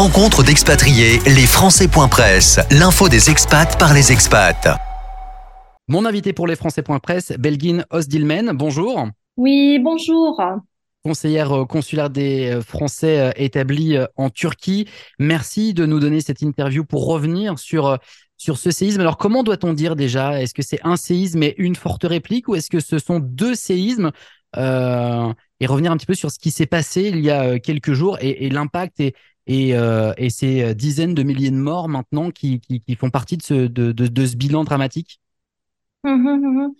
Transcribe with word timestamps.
Rencontre 0.00 0.42
d'expatriés, 0.42 1.18
les 1.26 1.44
Français.press, 1.44 2.58
l'info 2.70 3.10
des 3.10 3.28
expats 3.28 3.78
par 3.78 3.92
les 3.92 4.10
expats. 4.10 4.66
Mon 5.88 6.06
invité 6.06 6.32
pour 6.32 6.46
les 6.46 6.56
Français.press, 6.56 7.34
Belgine 7.38 7.84
Osdilmen, 7.90 8.52
bonjour. 8.54 9.08
Oui, 9.36 9.78
bonjour. 9.78 10.40
Conseillère 11.04 11.52
euh, 11.52 11.64
consulaire 11.66 12.08
des 12.08 12.48
euh, 12.48 12.62
Français 12.62 13.20
euh, 13.20 13.30
établis 13.36 13.98
en 14.16 14.30
Turquie. 14.30 14.88
Merci 15.18 15.74
de 15.74 15.84
nous 15.84 16.00
donner 16.00 16.22
cette 16.22 16.40
interview 16.40 16.82
pour 16.82 17.06
revenir 17.06 17.58
sur, 17.58 17.98
sur 18.38 18.56
ce 18.56 18.70
séisme. 18.70 19.02
Alors, 19.02 19.18
comment 19.18 19.42
doit-on 19.42 19.74
dire 19.74 19.96
déjà? 19.96 20.40
Est-ce 20.40 20.54
que 20.54 20.62
c'est 20.62 20.80
un 20.82 20.96
séisme 20.96 21.42
et 21.42 21.54
une 21.58 21.76
forte 21.76 22.04
réplique 22.04 22.48
ou 22.48 22.54
est-ce 22.54 22.70
que 22.70 22.80
ce 22.80 22.98
sont 22.98 23.18
deux 23.18 23.54
séismes? 23.54 24.12
Et 24.56 25.66
revenir 25.66 25.92
un 25.92 25.96
petit 25.98 26.06
peu 26.06 26.14
sur 26.14 26.30
ce 26.30 26.38
qui 26.38 26.50
s'est 26.50 26.66
passé 26.66 27.02
il 27.02 27.20
y 27.20 27.30
a 27.30 27.60
quelques 27.60 27.92
jours 27.92 28.16
et, 28.20 28.48
l'impact 28.48 28.98
et, 28.98 29.14
et, 29.50 30.30
ces 30.30 30.74
dizaines 30.74 31.14
de 31.14 31.22
milliers 31.22 31.50
de 31.50 31.56
morts 31.56 31.88
maintenant 31.88 32.30
qui, 32.30 32.60
font 32.98 33.10
partie 33.10 33.36
de 33.36 33.42
ce, 33.42 34.36
bilan 34.36 34.64
dramatique? 34.64 35.20
Hum, 36.02 36.26
hum, 36.26 36.44
hum, 36.44 36.74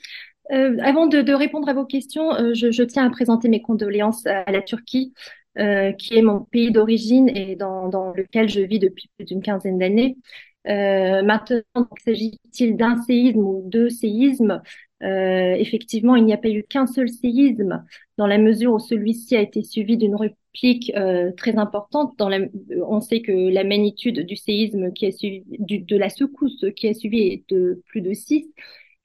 euh, 0.52 0.76
avant 0.82 1.06
de, 1.06 1.32
répondre 1.32 1.68
à 1.68 1.74
vos 1.74 1.84
questions, 1.84 2.34
euh, 2.34 2.54
je, 2.54 2.82
tiens 2.82 3.06
à 3.06 3.10
présenter 3.10 3.48
mes 3.48 3.62
condoléances 3.62 4.26
à, 4.26 4.50
la 4.50 4.62
Turquie, 4.62 5.14
euh, 5.58 5.92
qui 5.92 6.16
est 6.16 6.22
mon 6.22 6.40
pays 6.40 6.72
d'origine 6.72 7.28
et 7.28 7.54
dans, 7.56 8.12
lequel 8.16 8.48
je 8.48 8.60
vis 8.60 8.78
depuis 8.78 9.08
plus 9.16 9.26
d'une 9.26 9.42
quinzaine 9.42 9.78
d'années. 9.78 10.16
maintenant, 10.64 11.62
s'agit-il 12.04 12.76
d'un 12.76 13.00
séisme 13.02 13.38
ou 13.38 13.62
deux 13.66 13.90
séismes? 13.90 14.60
Effectivement, 15.02 16.16
il 16.16 16.24
n'y 16.24 16.34
a 16.34 16.38
pas 16.38 16.50
eu 16.50 16.64
qu'un 16.64 16.86
seul 16.86 17.08
séisme, 17.08 17.84
dans 18.18 18.26
la 18.26 18.38
mesure 18.38 18.72
où 18.74 18.78
celui-ci 18.78 19.36
a 19.36 19.40
été 19.40 19.62
suivi 19.62 19.96
d'une 19.96 20.14
réplique 20.54 20.92
très 21.36 21.56
importante. 21.56 22.14
La, 22.20 22.40
on 22.86 23.00
sait 23.00 23.22
que 23.22 23.32
la 23.32 23.64
magnitude 23.64 24.20
du 24.26 24.36
séisme 24.36 24.92
qui 24.92 25.06
a 25.06 25.12
suivi, 25.12 25.44
de 25.58 25.96
la 25.96 26.08
secousse 26.08 26.64
qui 26.76 26.88
a 26.88 26.94
suivi 26.94 27.20
est 27.20 27.50
de 27.50 27.82
plus 27.86 28.00
de 28.00 28.12
6. 28.12 28.46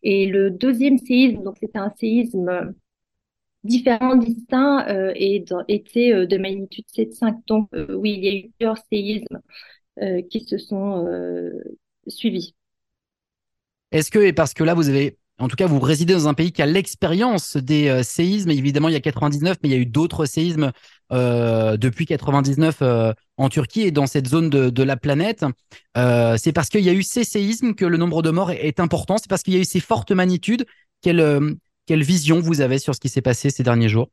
Et 0.04 0.28
le 0.28 0.52
deuxième 0.52 0.98
séisme, 0.98 1.44
donc 1.44 1.58
c'était 1.60 1.80
un 1.80 1.92
séisme 1.98 2.74
différent, 3.66 4.16
distinct, 4.16 4.88
euh, 4.88 5.12
et 5.16 5.44
était 5.68 6.14
euh, 6.14 6.26
de 6.26 6.38
magnitude 6.38 6.86
7,5. 6.96 7.42
Donc 7.48 7.70
euh, 7.74 7.94
oui, 7.96 8.14
il 8.18 8.24
y 8.24 8.30
a 8.30 8.36
eu 8.36 8.52
plusieurs 8.58 8.78
séismes 8.92 9.42
qui 10.30 10.42
se 10.42 10.58
sont 10.58 11.08
suivis. 12.06 12.54
Est-ce 13.92 14.12
que, 14.12 14.20
et 14.20 14.34
parce 14.34 14.54
que 14.54 14.66
là, 14.66 14.74
vous 14.74 14.90
avez 14.90 15.18
en 15.38 15.50
tout 15.50 15.58
cas, 15.58 15.68
vous 15.68 15.80
résidez 15.80 16.14
dans 16.14 16.30
un 16.30 16.34
pays 16.34 16.54
qui 16.54 16.62
a 16.62 16.66
l'expérience 16.66 17.58
des 17.58 17.90
euh, 17.90 18.04
séismes. 18.04 18.52
Évidemment, 18.52 18.88
il 18.88 18.94
y 18.94 18.98
a 18.98 19.02
99, 19.02 19.58
mais 19.62 19.70
il 19.70 19.72
y 19.74 19.76
a 19.76 19.78
eu 19.78 19.86
d'autres 19.86 20.26
séismes 20.26 20.72
euh, 21.12 21.76
depuis 21.76 22.06
99 22.06 22.78
euh, 22.82 23.14
en 23.36 23.50
Turquie 23.50 23.82
et 23.82 23.92
dans 23.92 24.08
cette 24.08 24.28
zone 24.28 24.50
de, 24.50 24.84
la 24.84 24.96
planète. 24.96 25.46
c'est 25.96 26.54
parce 26.54 26.70
qu'il 26.70 26.82
y 26.82 26.90
a 26.90 26.94
eu 26.94 27.04
ces 27.04 27.26
séismes 27.26 27.76
que 27.76 27.86
le 27.86 27.98
nombre 27.98 28.22
de 28.22 28.30
morts 28.30 28.52
est, 28.52 28.80
important. 28.80 29.18
C'est 29.18 29.30
parce 29.30 29.44
qu'il 29.44 29.54
y 29.54 29.58
a 29.58 29.60
eu 29.60 29.66
ces 29.66 29.82
fortes 29.82 30.12
magnitudes. 30.12 30.66
Quelle, 31.02 31.58
quelle 31.86 32.04
vision 32.04 32.40
vous 32.40 32.62
avez 32.62 32.80
sur 32.80 32.96
ce 32.96 33.00
qui 33.02 33.10
s'est 33.10 33.22
passé 33.22 33.50
ces 33.50 33.64
derniers 33.64 33.90
jours? 33.90 34.10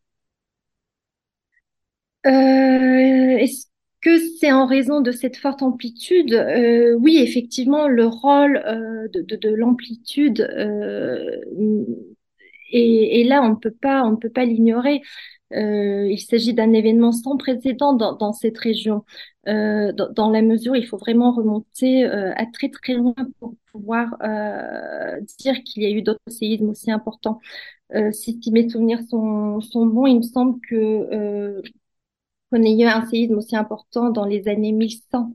Que 4.02 4.18
c'est 4.40 4.52
en 4.52 4.66
raison 4.66 5.00
de 5.00 5.12
cette 5.12 5.36
forte 5.36 5.62
amplitude 5.62 6.34
euh, 6.34 6.94
Oui, 6.94 7.18
effectivement, 7.18 7.88
le 7.88 8.06
rôle 8.06 8.56
euh, 8.66 9.08
de, 9.14 9.48
l'amplitude 9.48 10.40
euh, 10.40 11.40
et, 12.72 13.24
là, 13.24 13.42
on 13.42 13.50
ne 13.50 13.54
peut 13.54 13.70
pas, 13.70 14.08
ne 14.10 14.16
peut 14.16 14.30
pas 14.30 14.44
l'ignorer. 14.44 15.02
il 15.50 16.18
s'agit 16.18 16.54
d'un 16.54 16.72
événement 16.72 17.12
sans 17.12 17.36
précédent 17.36 17.92
dans, 17.92 18.32
cette 18.32 18.58
région. 18.58 19.04
Dans, 19.46 20.30
la 20.32 20.42
mesure, 20.42 20.74
il 20.74 20.86
faut 20.86 20.96
vraiment 20.96 21.32
remonter 21.32 22.04
à 22.04 22.46
très 22.46 22.70
très 22.70 22.94
loin 22.94 23.14
pour 23.38 23.54
pouvoir 23.72 24.16
dire 25.38 25.62
qu'il 25.64 25.82
y 25.82 25.86
a 25.86 25.90
eu 25.90 26.00
d'autres 26.00 26.20
séismes 26.28 26.70
aussi 26.70 26.90
importants. 26.90 27.40
si, 28.12 28.40
mes 28.50 28.70
souvenirs 28.70 29.02
sont, 29.10 29.60
bons, 29.86 30.06
il 30.06 30.16
me 30.16 30.22
semble 30.22 30.58
que 30.66 31.60
qu'on 32.52 32.62
ait 32.62 32.78
eu 32.78 32.84
un 32.84 33.06
séisme 33.06 33.38
aussi 33.38 33.56
important 33.56 34.10
dans 34.10 34.26
les 34.26 34.46
années 34.48 34.72
1100. 34.72 35.32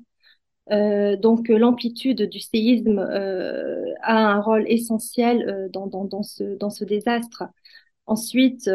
Euh, 0.72 1.16
donc 1.16 1.50
euh, 1.50 1.57
l'amplitude 1.57 2.23
du 2.23 2.39
séisme 2.39 3.00
euh, 3.00 3.85
a 4.01 4.17
un 4.17 4.41
rôle 4.41 4.66
essentiel 4.67 5.69
dans, 5.72 5.88
dans, 5.88 6.23
ce, 6.23 6.57
dans 6.57 6.69
ce 6.69 6.83
désastre. 6.83 7.44
Ensuite, 8.06 8.69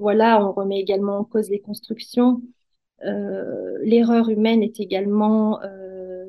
voilà, 0.00 0.44
on 0.46 0.52
remet 0.52 0.78
également 0.78 1.18
en 1.18 1.24
cause 1.24 1.50
les 1.50 1.60
constructions. 1.60 2.40
L'erreur 3.02 4.28
humaine 4.28 4.62
est 4.62 4.78
également 4.78 5.58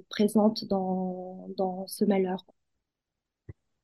présente 0.10 0.66
dans, 0.66 1.48
dans 1.58 1.86
ce 1.86 2.06
malheur. 2.06 2.44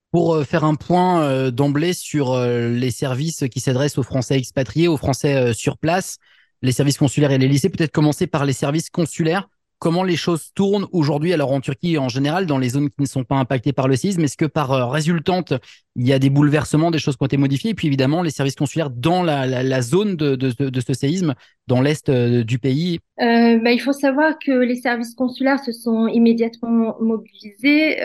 Pour 0.10 0.42
faire 0.46 0.64
un 0.64 0.74
point 0.74 1.52
d'emblée 1.52 1.94
sur 1.94 2.36
les 2.40 2.90
services 2.90 3.44
qui 3.52 3.60
s'adressent 3.60 4.00
aux 4.00 4.04
Français 4.04 4.36
expatriés, 4.36 4.88
aux 4.88 4.98
Français 4.98 5.54
sur 5.54 5.78
place, 5.78 6.18
les 6.66 6.72
services 6.72 6.98
consulaires 6.98 7.32
et 7.32 7.38
les 7.38 7.48
lycées. 7.48 7.70
Peut-être 7.70 7.92
commencer 7.92 8.28
par 8.28 8.46
les 8.46 8.54
services 8.54 8.90
consulaires. 8.90 9.48
Comment 9.78 10.04
les 10.04 10.16
choses 10.16 10.52
tournent 10.56 10.88
aujourd'hui, 10.94 11.34
alors 11.34 11.52
en 11.52 11.60
Turquie 11.60 11.98
en 11.98 12.08
général, 12.08 12.46
dans 12.46 12.58
les 12.58 12.70
zones 12.70 12.90
qui 12.90 13.02
ne 13.02 13.06
sont 13.06 13.26
pas 13.26 13.36
impactées 13.36 13.74
par 13.74 13.90
le 13.90 13.98
séisme? 13.98 14.24
Est-ce 14.24 14.38
que 14.38 14.46
par 14.46 14.72
euh, 14.72 14.86
résultante, 14.86 15.54
il 15.98 16.08
y 16.08 16.14
a 16.14 16.18
des 16.18 16.30
bouleversements, 16.30 16.92
des 16.92 16.98
choses 16.98 17.18
qui 17.18 17.24
ont 17.24 17.26
été 17.28 17.36
modifiées? 17.36 17.72
Et 17.72 17.74
puis 17.74 17.88
évidemment, 17.88 18.24
les 18.24 18.30
services 18.30 18.56
consulaires 18.56 18.90
dans 18.90 19.22
la, 19.22 19.82
zone 19.82 20.16
de, 20.16 20.80
ce 20.80 20.94
séisme, 20.94 21.36
dans 21.68 21.82
l'est 21.82 22.08
euh, 22.08 22.46
du 22.46 22.58
pays? 22.58 23.00
Euh, 23.20 23.60
bah, 23.60 23.74
Il 23.74 23.82
faut 23.82 23.94
savoir 23.94 24.40
que 24.40 24.52
les 24.52 24.78
services 24.78 25.14
consulaires 25.14 25.60
se 25.60 25.74
sont 25.74 26.08
immédiatement 26.08 26.96
mobilisés. 27.02 27.98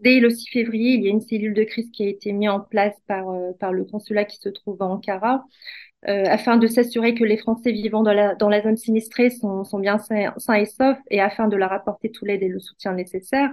dès 0.00 0.18
le 0.18 0.30
6 0.30 0.48
février, 0.50 0.94
il 0.94 1.04
y 1.04 1.08
a 1.08 1.10
une 1.10 1.20
cellule 1.20 1.54
de 1.54 1.64
crise 1.64 1.90
qui 1.92 2.04
a 2.04 2.08
été 2.08 2.32
mise 2.32 2.48
en 2.48 2.60
place 2.60 2.94
par, 3.06 3.26
par 3.60 3.72
le 3.72 3.84
consulat 3.84 4.24
qui 4.24 4.38
se 4.38 4.48
trouve 4.48 4.80
à 4.80 4.86
Ankara. 4.86 5.44
Euh, 6.08 6.22
afin 6.26 6.56
de 6.56 6.68
s'assurer 6.68 7.14
que 7.14 7.24
les 7.24 7.36
Français 7.36 7.72
vivant 7.72 8.04
dans 8.04 8.12
la, 8.12 8.62
zone 8.62 8.76
sinistrée 8.76 9.30
sont, 9.30 9.64
bien 9.80 9.98
sains, 9.98 10.54
et 10.54 10.66
saufs 10.66 10.98
et 11.10 11.20
afin 11.20 11.48
de 11.48 11.56
leur 11.56 11.72
apporter 11.72 12.12
tout 12.12 12.24
l'aide 12.24 12.44
et 12.44 12.48
le 12.48 12.60
soutien 12.60 12.92
nécessaire. 12.92 13.50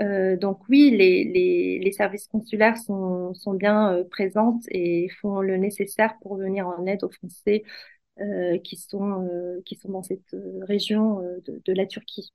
Euh, 0.00 0.36
donc 0.36 0.60
oui, 0.68 0.90
les, 0.92 1.92
services 1.92 2.28
consulaires 2.28 2.76
sont, 2.78 3.34
bien 3.54 3.92
euh, 3.92 4.04
présents 4.04 4.60
et 4.70 5.08
font 5.20 5.40
le 5.40 5.56
nécessaire 5.56 6.14
pour 6.22 6.36
venir 6.36 6.68
en 6.68 6.86
aide 6.86 7.02
aux 7.02 7.10
Français 7.10 7.64
qui, 8.64 8.76
sont, 8.76 9.26
qui 9.64 9.76
sont 9.76 9.88
dans 9.88 10.02
cette 10.02 10.36
région 10.68 11.20
de, 11.46 11.62
de, 11.64 11.72
la 11.72 11.86
Turquie. 11.86 12.30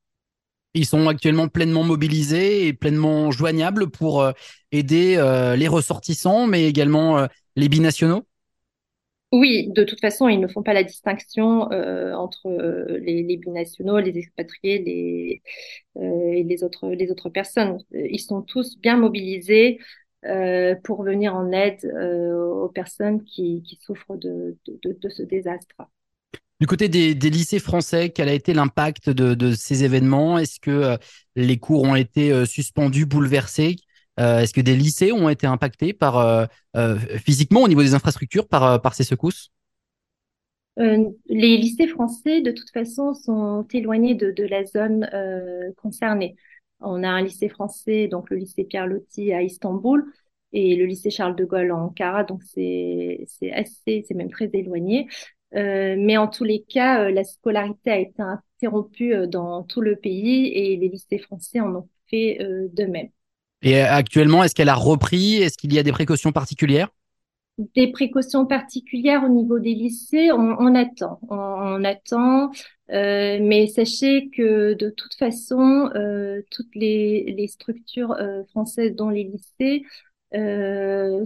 Ils 0.74 0.88
sont 0.88 1.08
actuellement 1.08 1.48
pleinement 1.48 1.84
mobilisés 1.84 2.66
et 2.66 2.74
pleinement 2.74 3.30
joignables 3.30 3.92
pour 3.92 4.28
aider 4.72 5.16
les 5.56 5.68
ressortissants, 5.68 6.48
mais 6.48 6.68
également 6.68 7.28
les 7.56 7.70
binationaux 7.70 8.26
oui, 9.32 9.70
de 9.74 9.84
toute 9.84 10.00
façon, 10.00 10.30
ils 10.30 10.40
ne 10.40 10.48
font 10.48 10.64
pas 10.64 10.74
la 10.74 10.84
distinction 10.84 11.72
euh, 11.72 12.14
entre 12.14 12.48
euh, 12.48 13.00
les, 13.00 13.38
binationaux, 13.38 14.00
les 14.00 14.18
expatriés 14.18 14.80
les, 14.80 15.42
euh, 15.98 16.32
et 16.32 16.44
les 16.44 16.64
autres, 16.64 16.90
les 16.90 17.12
autres 17.12 17.30
personnes. 17.30 17.80
Ils 17.92 18.20
sont 18.20 18.42
tous 18.42 18.78
bien 18.78 18.98
mobilisés 18.98 19.80
pour 20.84 21.04
venir 21.04 21.36
en 21.36 21.52
aide 21.52 21.86
aux 21.86 22.70
personnes 22.70 23.24
qui, 23.24 23.78
souffrent 23.80 24.18
de, 24.18 24.58
ce 25.10 25.22
désastre. 25.22 25.76
Du 26.60 26.66
côté 26.66 26.90
des, 26.90 27.14
lycées 27.30 27.60
français, 27.60 28.10
quel 28.10 28.30
a 28.30 28.34
été 28.34 28.56
l'impact 28.56 29.12
de, 29.12 29.54
ces 29.54 29.84
événements? 29.84 30.40
Est-ce 30.40 30.60
que 30.60 30.98
les 31.36 31.58
cours 31.58 31.84
ont 31.84 31.94
été 31.94 32.44
suspendus, 32.48 33.06
bouleversés? 33.06 33.76
Euh, 34.20 34.40
est-ce 34.40 34.54
que 34.54 34.62
des 34.62 34.76
lycées 34.76 35.12
ont 35.12 35.30
été 35.30 35.48
impactés 35.48 35.94
par, 35.94 36.18
euh, 36.18 36.46
euh, 36.76 36.98
physiquement 36.98 37.62
au 37.62 37.68
niveau 37.68 37.82
des 37.82 37.94
infrastructures 37.94 38.48
par, 38.48 38.94
ces 38.94 39.04
secousses? 39.04 39.52
Les 40.78 41.58
lycées 41.58 41.88
français, 41.88 42.42
de 42.42 42.52
toute 42.52 42.70
façon, 42.72 43.14
sont 43.14 43.66
éloignés 43.72 44.14
de, 44.16 44.44
la 44.44 44.66
zone 44.66 45.10
concernée. 45.78 46.36
On 46.82 47.02
a 47.04 47.08
un 47.08 47.22
lycée 47.22 47.48
français, 47.48 48.08
donc 48.08 48.30
le 48.30 48.38
lycée 48.38 48.66
Pierre 48.66 48.88
Loti 48.88 49.32
à 49.32 49.42
Istanbul, 49.42 50.06
et 50.52 50.76
le 50.76 50.86
lycée 50.86 51.12
Charles 51.12 51.36
de 51.36 51.46
Gaulle 51.46 51.72
en 51.72 51.86
Ankara, 51.86 52.26
donc 52.26 52.44
c'est 52.44 53.26
assez, 53.54 54.04
c'est 54.06 54.14
même 54.14 54.30
très 54.30 54.50
éloigné. 54.52 55.08
Mais 55.54 56.18
en 56.18 56.28
tous 56.28 56.44
les 56.44 56.64
cas, 56.64 57.10
la 57.10 57.24
scolarité 57.24 57.92
a 57.92 58.00
été 58.00 58.22
interrompue 58.22 59.28
dans 59.28 59.64
tout 59.64 59.80
le 59.80 59.96
pays 59.96 60.48
et 60.48 60.76
les 60.76 60.90
lycées 60.90 61.20
français 61.20 61.62
en 61.62 61.74
ont 61.74 61.90
fait 62.10 62.38
de 62.42 62.84
même. 62.84 63.08
Et 63.66 63.80
actuellement, 63.80 64.44
est-ce 64.44 64.54
qu'elle 64.54 64.70
a 64.70 64.76
repris? 64.76 65.38
Est-ce 65.38 65.58
qu'il 65.58 65.74
y 65.74 65.80
a 65.80 65.84
des 65.84 65.92
précautions 65.92 66.32
particulières? 66.32 66.90
Des 67.58 67.92
précautions 67.92 68.46
particulières 68.46 69.24
au 69.24 69.30
niveau 69.30 69.58
des 69.58 69.74
lycées, 69.74 70.32
on, 70.32 70.76
attend. 70.76 71.20
On, 71.30 71.84
attend. 71.84 72.52
Euh, 72.92 73.40
mais 73.42 73.66
sachez 73.66 74.30
que 74.30 74.76
de 74.76 74.92
toute 74.92 75.16
façon, 75.16 75.90
euh, 75.96 76.44
toutes 76.52 76.76
les, 76.76 77.48
structures 77.48 78.12
euh, 78.12 78.44
françaises 78.52 78.94
dans 78.94 79.10
les 79.10 79.24
lycées 79.24 79.84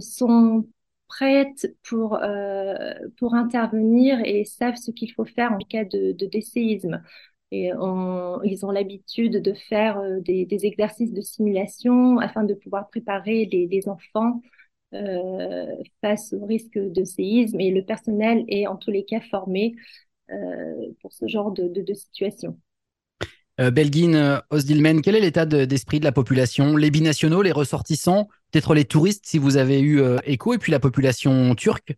sont 0.00 0.66
prêtes 1.08 1.76
pour, 1.82 2.18
pour 3.18 3.34
intervenir 3.34 4.18
et 4.24 4.44
savent 4.44 4.76
ce 4.76 4.92
qu'il 4.92 5.12
faut 5.12 5.26
faire 5.26 5.52
en 5.52 5.58
cas 5.58 5.84
de, 5.84 6.12
de 6.12 6.26
décéisme. 6.26 7.02
Et 7.52 7.70
ils 8.44 8.66
ont 8.66 8.70
l'habitude 8.70 9.42
de 9.42 9.52
faire 9.52 10.00
des, 10.20 10.46
exercices 10.66 11.12
de 11.12 11.20
simulation 11.20 12.18
afin 12.18 12.44
de 12.44 12.54
pouvoir 12.54 12.88
préparer 12.88 13.46
les, 13.46 13.88
enfants 13.88 14.40
face 16.00 16.32
au 16.32 16.44
risque 16.46 16.78
de 16.78 17.04
séisme. 17.04 17.60
Et 17.60 17.70
le 17.70 17.84
personnel 17.84 18.44
est 18.48 18.66
en 18.66 18.76
tous 18.76 18.90
les 18.90 19.04
cas 19.04 19.20
formé 19.20 19.74
pour 21.00 21.12
ce 21.12 21.26
genre 21.26 21.50
de, 21.50 21.94
situation. 21.94 22.56
Euh, 23.60 23.70
Belgin 23.70 24.14
euh, 24.14 24.40
Osdilmen, 24.50 25.02
quel 25.02 25.16
est 25.16 25.20
l'état 25.20 25.44
d'esprit 25.44 26.00
de 26.00 26.04
la 26.04 26.12
population? 26.12 26.76
Les 26.76 26.90
binationaux, 26.90 27.42
les 27.42 27.52
ressortissants, 27.52 28.28
peut-être 28.50 28.74
les 28.74 28.86
touristes 28.86 29.26
si 29.26 29.38
vous 29.38 29.58
avez 29.58 29.80
eu 29.80 30.00
euh, 30.00 30.16
écho, 30.24 30.54
et 30.54 30.58
puis 30.58 30.72
la 30.72 30.80
population 30.80 31.54
turque, 31.54 31.94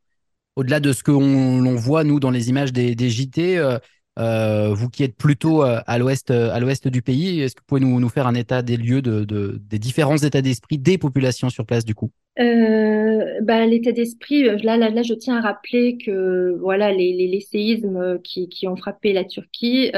au-delà 0.57 0.81
de 0.81 0.93
ce 0.93 1.05
que 1.05 1.13
l'on 1.13 1.75
voit 1.77 2.03
nous 2.03 2.19
dans 2.19 2.31
les 2.31 2.49
images 2.49 2.73
des, 2.73 2.97
JT, 3.11 3.79
vous 4.17 4.89
qui 4.89 5.03
êtes 5.03 5.17
plutôt 5.17 5.63
à 5.63 5.99
l'ouest 5.99 6.31
à 6.31 6.59
l'ouest 6.61 6.89
du 6.89 7.03
pays, 7.03 7.41
est-ce 7.41 7.55
que 7.55 7.61
vous 7.61 7.67
pouvez 7.67 7.81
nous, 7.81 8.09
faire 8.09 8.27
un 8.27 8.35
état 8.35 8.63
des 8.63 8.77
lieux 8.77 9.03
de, 9.03 9.25
des 9.25 9.79
différents 9.79 10.19
états 10.19 10.43
d'esprit 10.43 10.79
des 10.79 10.99
populations 10.99 11.51
sur 11.51 11.67
place 11.67 11.85
du 11.85 11.95
coup? 11.95 12.11
Bah, 12.37 13.67
l'état 13.67 13.93
d'esprit, 13.93 14.45
là, 14.45 14.77
là, 14.77 14.91
là, 14.91 15.03
je 15.03 15.15
tiens 15.15 15.37
à 15.37 15.41
rappeler 15.41 15.99
que 15.99 16.57
voilà 16.61 16.93
les, 16.93 17.41
séismes 17.41 18.19
qui, 18.23 18.69
ont 18.69 18.77
frappé 18.77 19.13
la 19.13 19.25
Turquie 19.25 19.91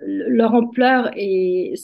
leur 0.00 0.54
ampleur 0.54 1.10
est, 1.16 1.74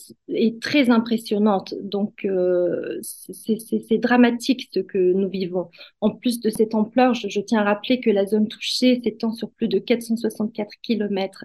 très 0.60 0.90
impressionnante. 0.90 1.74
Donc, 1.82 2.24
euh, 2.24 3.00
c'est 3.02 3.98
dramatique 3.98 4.68
ce 4.72 4.80
que 4.80 5.12
nous 5.12 5.28
vivons. 5.28 5.70
En 6.00 6.10
plus 6.10 6.40
de 6.40 6.50
cette 6.50 6.74
ampleur, 6.74 7.14
je, 7.14 7.40
tiens 7.40 7.60
à 7.60 7.64
rappeler 7.64 8.00
que 8.00 8.10
la 8.10 8.26
zone 8.26 8.48
touchée 8.48 9.00
s'étend 9.02 9.32
sur 9.32 9.50
plus 9.50 9.68
de 9.68 9.78
464 9.78 10.70
km. 10.82 11.44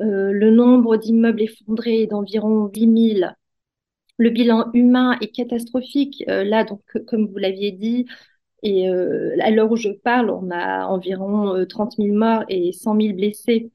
Euh, 0.00 0.32
le 0.32 0.50
nombre 0.50 0.96
d'immeubles 0.96 1.42
effondrés 1.42 2.02
est 2.02 2.06
d'environ 2.06 2.68
10 2.68 3.14
000. 3.20 3.30
Le 4.18 4.30
bilan 4.30 4.70
humain 4.72 5.18
est 5.20 5.34
catastrophique. 5.34 6.24
Euh, 6.28 6.44
là, 6.44 6.64
donc, 6.64 6.82
comme 7.06 7.26
vous 7.26 7.38
l'aviez 7.38 7.72
dit, 7.72 8.06
et 8.62 8.88
à 8.88 9.50
l'heure 9.50 9.70
où 9.70 9.76
je 9.76 9.90
parle, 9.90 10.30
on 10.30 10.50
a 10.50 10.86
environ 10.86 11.66
30 11.68 11.96
000 11.98 12.16
morts 12.16 12.44
et 12.48 12.72
100 12.72 12.98
000 12.98 13.14
blessés. 13.14 13.70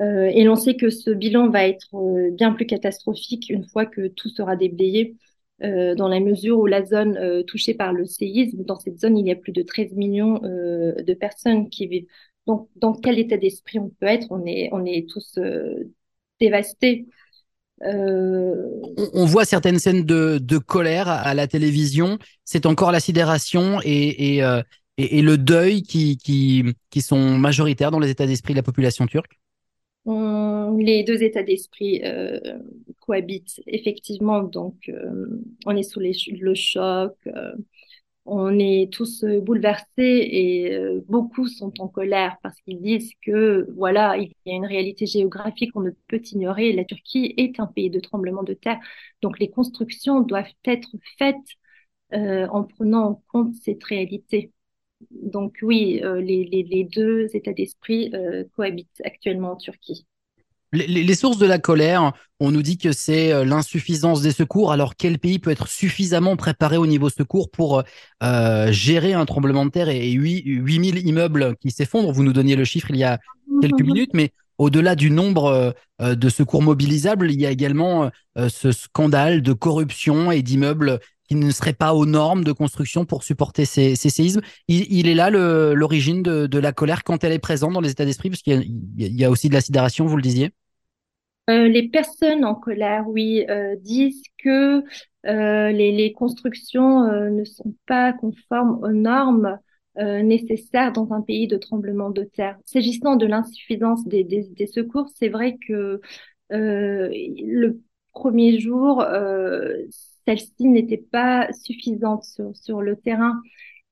Euh, 0.00 0.30
et 0.32 0.44
l'on 0.44 0.56
sait 0.56 0.76
que 0.76 0.90
ce 0.90 1.10
bilan 1.10 1.48
va 1.48 1.66
être 1.66 1.94
euh, 1.94 2.30
bien 2.30 2.52
plus 2.52 2.66
catastrophique 2.66 3.48
une 3.48 3.66
fois 3.66 3.86
que 3.86 4.08
tout 4.08 4.28
sera 4.28 4.54
déblayé, 4.56 5.16
euh, 5.62 5.94
dans 5.94 6.08
la 6.08 6.20
mesure 6.20 6.58
où 6.58 6.66
la 6.66 6.84
zone 6.84 7.44
touchée 7.46 7.74
par 7.74 7.92
le 7.92 8.04
séisme, 8.04 8.62
dans 8.64 8.78
cette 8.78 9.00
zone, 9.00 9.16
il 9.16 9.26
y 9.26 9.30
a 9.30 9.36
plus 9.36 9.52
de 9.52 9.62
13 9.62 9.94
millions 9.94 10.38
de 10.42 11.14
personnes 11.14 11.70
qui 11.70 11.86
vivent. 11.86 12.06
Donc, 12.46 12.68
dans 12.76 12.92
quel 12.92 13.18
état 13.18 13.36
d'esprit 13.38 13.78
on 13.78 13.88
peut 13.88 14.06
être? 14.06 14.26
On 14.30 14.44
est, 14.46 14.68
on 14.72 14.84
est 14.84 15.08
tous 15.08 15.38
dévastés. 16.40 17.06
On, 17.80 19.24
voit 19.24 19.44
certaines 19.44 19.78
scènes 19.78 20.04
de, 20.04 20.58
colère 20.58 21.08
à 21.08 21.32
la 21.34 21.46
télévision. 21.46 22.18
C'est 22.44 22.66
encore 22.66 22.92
la 22.92 23.00
sidération 23.00 23.80
et, 23.82 24.42
le 24.98 25.36
deuil 25.36 25.82
qui, 25.82 26.18
qui 26.18 27.00
sont 27.00 27.38
majoritaires 27.38 27.90
dans 27.90 27.98
les 27.98 28.10
états 28.10 28.26
d'esprit 28.26 28.52
de 28.52 28.58
la 28.58 28.62
population 28.62 29.06
turque 29.06 29.38
les 30.06 31.02
deux 31.04 31.22
états 31.22 31.42
d'esprit 31.42 32.00
euh, 32.04 32.38
cohabitent 33.00 33.60
effectivement, 33.66 34.42
donc 34.42 34.88
euh, 34.88 35.42
on 35.66 35.76
est 35.76 35.82
sous 35.82 36.00
le 36.00 36.54
choc, 36.54 37.14
euh, 37.26 37.52
on 38.24 38.58
est 38.58 38.92
tous 38.92 39.24
bouleversés 39.24 39.84
et 39.98 40.78
beaucoup 41.08 41.46
sont 41.48 41.72
en 41.80 41.88
colère 41.88 42.36
parce 42.42 42.60
qu'ils 42.62 42.80
disent 42.82 43.12
que 43.22 43.68
voilà, 43.76 44.16
il 44.16 44.32
y 44.46 44.52
a 44.52 44.56
une 44.56 44.66
réalité 44.66 45.06
géographique 45.06 45.72
qu'on 45.72 45.80
ne 45.82 45.92
peut 46.08 46.20
ignorer. 46.32 46.72
La 46.72 46.84
Turquie 46.84 47.34
est 47.36 47.60
un 47.60 47.66
pays 47.66 47.90
de 47.90 48.00
tremblement 48.00 48.42
de 48.42 48.54
terre, 48.54 48.78
donc 49.22 49.38
les 49.38 49.50
constructions 49.50 50.20
doivent 50.22 50.52
être 50.64 50.90
faites 51.18 51.36
en 52.12 52.64
prenant 52.64 53.10
en 53.10 53.22
compte 53.28 53.54
cette 53.54 53.84
réalité. 53.84 54.52
Donc 55.10 55.58
oui, 55.62 56.00
les, 56.20 56.88
deux 56.90 57.28
états 57.34 57.52
d'esprit 57.52 58.12
cohabitent 58.54 59.02
actuellement 59.04 59.52
en 59.52 59.56
Turquie. 59.56 60.06
Les, 60.72 61.14
sources 61.14 61.38
de 61.38 61.46
la 61.46 61.58
colère, 61.58 62.12
on 62.40 62.50
nous 62.50 62.62
dit 62.62 62.76
que 62.76 62.92
c'est 62.92 63.32
euh, 63.32 63.44
l'insuffisance 63.44 64.20
des 64.20 64.32
secours. 64.32 64.72
Alors 64.72 64.96
quel 64.96 65.18
pays 65.18 65.38
peut 65.38 65.50
être 65.50 65.68
suffisamment 65.68 66.36
préparé 66.36 66.76
au 66.76 66.86
niveau 66.86 67.08
secours 67.08 67.50
pour 67.50 67.82
euh, 68.22 68.72
gérer 68.72 69.14
un 69.14 69.24
tremblement 69.26 69.64
de 69.64 69.70
terre 69.70 69.88
et 69.88 70.10
8, 70.10 70.42
8000 70.44 71.06
immeubles 71.06 71.56
qui 71.60 71.70
s'effondrent? 71.70 72.12
Vous 72.12 72.24
nous 72.24 72.32
donniez 72.32 72.56
le 72.56 72.64
chiffre 72.64 72.90
il 72.90 72.96
y 72.96 73.04
a 73.04 73.18
quelques 73.62 73.80
minutes, 73.80 74.10
mais 74.12 74.32
au-delà 74.58 74.96
du 74.96 75.10
nombre 75.10 75.74
euh, 76.02 76.14
de 76.14 76.28
secours 76.28 76.62
mobilisables, 76.62 77.30
il 77.30 77.40
y 77.40 77.46
a 77.46 77.50
également 77.50 78.10
ce 78.36 78.70
scandale 78.70 79.40
de 79.40 79.54
corruption 79.54 80.30
et 80.30 80.42
d'immeubles 80.42 81.00
qui 81.26 81.34
ne 81.34 81.50
seraient 81.50 81.72
pas 81.72 81.94
aux 81.94 82.06
normes 82.06 82.44
de 82.44 82.52
construction 82.52 83.04
pour 83.04 83.22
supporter 83.22 83.64
ces, 83.64 83.94
séismes. 83.96 84.40
Il, 84.68 85.08
est 85.08 85.14
là 85.14 85.30
l'origine 85.30 86.22
de, 86.22 86.58
la 86.58 86.72
colère 86.72 87.04
quand 87.04 87.24
elle 87.24 87.32
est 87.32 87.38
présente 87.38 87.72
dans 87.72 87.80
les 87.80 87.90
états 87.90 88.04
d'esprit, 88.04 88.30
parce 88.30 88.42
qu'il 88.42 88.64
y, 88.96 89.24
a 89.24 89.30
aussi 89.30 89.48
de 89.48 89.54
la 89.54 89.60
sidération, 89.60 90.06
vous 90.06 90.16
le 90.16 90.22
disiez 90.22 90.52
euh, 91.48 91.68
les 91.68 91.88
personnes 91.88 92.44
en 92.44 92.56
colère, 92.56 93.08
oui, 93.08 93.44
euh, 93.48 93.76
disent 93.76 94.24
que 94.38 94.82
euh, 95.26 95.70
les, 95.70 96.12
constructions 96.12 97.06
ne 97.30 97.44
sont 97.44 97.72
pas 97.86 98.12
conformes 98.12 98.82
aux 98.82 98.92
normes 98.92 99.58
nécessaires 99.96 100.92
dans 100.92 101.12
un 101.12 101.22
pays 101.22 101.46
de 101.46 101.56
tremblement 101.56 102.10
de 102.10 102.24
terre. 102.24 102.58
S'agissant 102.66 103.16
de 103.16 103.26
l'insuffisance 103.26 104.06
des, 104.06 104.44
secours, 104.66 105.08
c'est 105.14 105.28
vrai 105.28 105.56
que 105.66 106.00
le 106.50 107.80
premier 108.12 108.58
jour, 108.58 109.02
celle-ci 110.26 110.68
n'était 110.68 110.96
pas 110.96 111.48
suffisante 111.52 112.24
sur, 112.24 112.54
sur 112.56 112.82
le 112.82 112.96
terrain. 112.96 113.40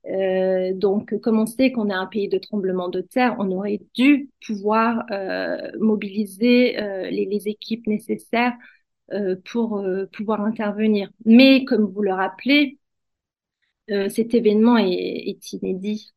Euh, 0.07 0.75
donc, 0.75 1.19
comme 1.21 1.39
on 1.39 1.47
sait 1.47 1.73
qu'on 1.73 1.89
est 1.89 1.95
un 1.95 2.07
pays 2.07 2.29
de 2.29 2.39
tremblement 2.39 2.89
de 2.89 3.01
terre, 3.01 3.37
on 3.39 3.51
aurait 3.53 3.81
dû 3.95 4.29
pouvoir 4.47 5.05
euh, 5.11 5.71
mobiliser 5.81 6.79
euh, 6.79 7.09
les, 7.11 7.25
les, 7.27 7.49
équipes 7.49 7.87
nécessaires 7.87 8.55
pour 9.45 9.85
pouvoir 10.13 10.41
intervenir. 10.41 11.11
Mais, 11.27 11.65
comme 11.67 11.85
vous 11.85 12.01
le 12.01 12.13
rappelez, 12.13 12.79
cet 13.87 14.33
événement 14.33 14.79
est, 14.79 15.29
est 15.29 15.53
inédit. 15.53 16.15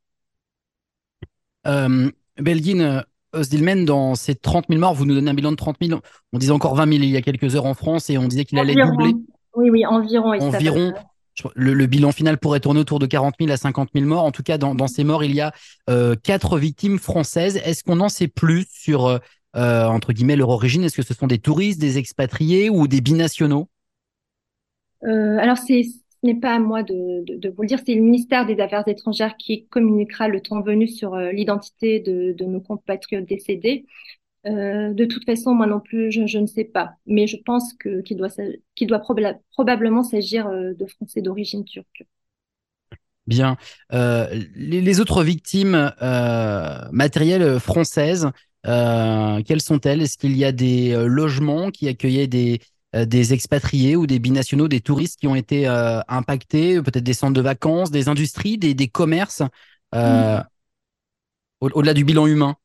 Belgin, 2.38 3.04
Osdilmen, 3.34 3.84
dans 3.84 4.16
ces 4.16 4.36
30 4.36 4.68
000 4.70 4.80
morts, 4.80 4.94
vous 4.94 5.06
nous 5.06 5.16
donnez 5.16 5.30
un 5.30 5.34
bilan 5.34 5.52
de 5.52 5.58
30 5.58 5.76
000. 5.82 6.00
On 6.32 6.38
disait 6.38 6.54
encore 6.54 6.76
20 6.76 6.90
000 6.90 7.04
il 7.04 7.10
y 7.10 7.18
a 7.18 7.22
quelques 7.22 7.56
heures 7.58 7.66
en 7.66 7.74
France 7.74 8.10
et 8.10 8.18
on 8.18 8.28
disait 8.30 8.46
qu'il 8.46 8.58
allait 8.58 8.74
doubler. 8.74 9.14
Oui, 9.58 9.72
oui, 9.72 9.86
environ. 9.88 10.34
Environ. 10.40 10.94
Le, 11.56 11.86
bilan 11.88 12.12
final 12.12 12.38
pourrait 12.38 12.60
tourner 12.60 12.80
autour 12.80 13.00
de 13.00 13.08
40 13.08 13.36
000 13.40 13.52
à 13.52 13.58
50 13.58 13.90
000 13.94 14.06
morts. 14.06 14.24
En 14.24 14.32
tout 14.32 14.44
cas, 14.44 14.60
dans, 14.60 14.88
ces 14.88 15.04
morts, 15.04 15.24
il 15.24 15.34
y 15.34 15.42
a 15.42 15.52
euh, 15.90 16.16
quatre 16.16 16.60
victimes 16.60 17.00
françaises. 17.00 17.58
Est-ce 17.66 17.84
qu'on 17.84 18.00
en 18.00 18.10
sait 18.10 18.28
plus 18.28 18.66
sur, 18.70 19.08
euh, 19.08 19.18
euh, 19.56 19.88
entre 19.88 20.14
guillemets, 20.14 20.36
leur 20.36 20.50
origine? 20.50 20.84
Est-ce 20.84 20.96
que 20.96 21.04
ce 21.04 21.16
sont 21.16 21.26
des 21.26 21.40
touristes, 21.40 21.82
des 21.82 21.98
expatriés 21.98 22.70
ou 22.70 22.88
des 22.88 23.02
binationaux? 23.02 23.68
Alors, 25.04 25.58
ce 25.58 25.84
n'est 26.24 26.40
pas 26.40 26.54
à 26.56 26.60
moi 26.60 26.84
de, 26.84 27.50
vous 27.50 27.62
le 27.64 27.68
dire. 27.68 27.80
C'est 27.84 27.96
le 27.96 28.02
ministère 28.02 28.46
des 28.46 28.60
Affaires 28.60 28.88
étrangères 28.88 29.38
qui 29.38 29.66
communiquera 29.68 30.28
le 30.28 30.42
temps 30.42 30.62
venu 30.62 30.88
sur 30.88 31.16
l'identité 31.16 32.00
de, 32.00 32.34
de, 32.38 32.46
nos 32.46 32.62
compatriotes 32.62 33.28
décédés. 33.28 33.86
Euh, 34.48 34.94
de 34.94 35.06
toute 35.06 35.26
façon, 35.26 35.54
moi 35.54 35.68
non 35.68 35.80
plus, 35.80 36.12
je, 36.12 36.38
ne 36.38 36.46
sais 36.46 36.64
pas. 36.64 36.94
Mais 37.06 37.28
je 37.28 37.38
pense 37.38 37.74
que 37.74 38.02
qu'il 38.02 38.18
doit, 38.18 38.30
doit 38.82 39.04
probablement 39.52 40.04
s'agir 40.04 40.48
euh, 40.48 40.74
de 40.74 40.86
Français 40.86 41.22
d'origine 41.22 41.66
turque. 41.66 42.06
Bien. 43.26 43.58
Euh, 43.94 44.28
les, 44.56 45.00
autres 45.02 45.24
victimes 45.24 45.92
matérielles 46.92 47.60
françaises, 47.60 48.30
quelles 48.64 49.62
sont-elles? 49.62 50.02
Est-ce 50.02 50.18
qu'il 50.18 50.38
y 50.38 50.46
a 50.46 50.54
des 50.54 50.96
logements 51.08 51.70
qui 51.70 51.90
accueillaient 51.90 52.28
des, 52.28 52.62
des 52.94 53.34
expatriés 53.34 53.98
ou 53.98 54.08
des 54.08 54.20
binationaux, 54.20 54.70
des 54.70 54.80
touristes 54.80 55.20
qui 55.20 55.28
ont 55.28 55.36
été 55.36 55.68
impactés, 55.68 56.82
peut-être 56.82 57.04
des 57.04 57.14
centres 57.14 57.34
de 57.34 57.42
vacances, 57.42 57.92
des 57.92 58.08
industries, 58.08 58.58
des, 58.58 58.88
commerces, 58.88 59.44
au-delà 61.60 61.94
du 61.94 62.06
bilan 62.06 62.28
humain? 62.28 62.56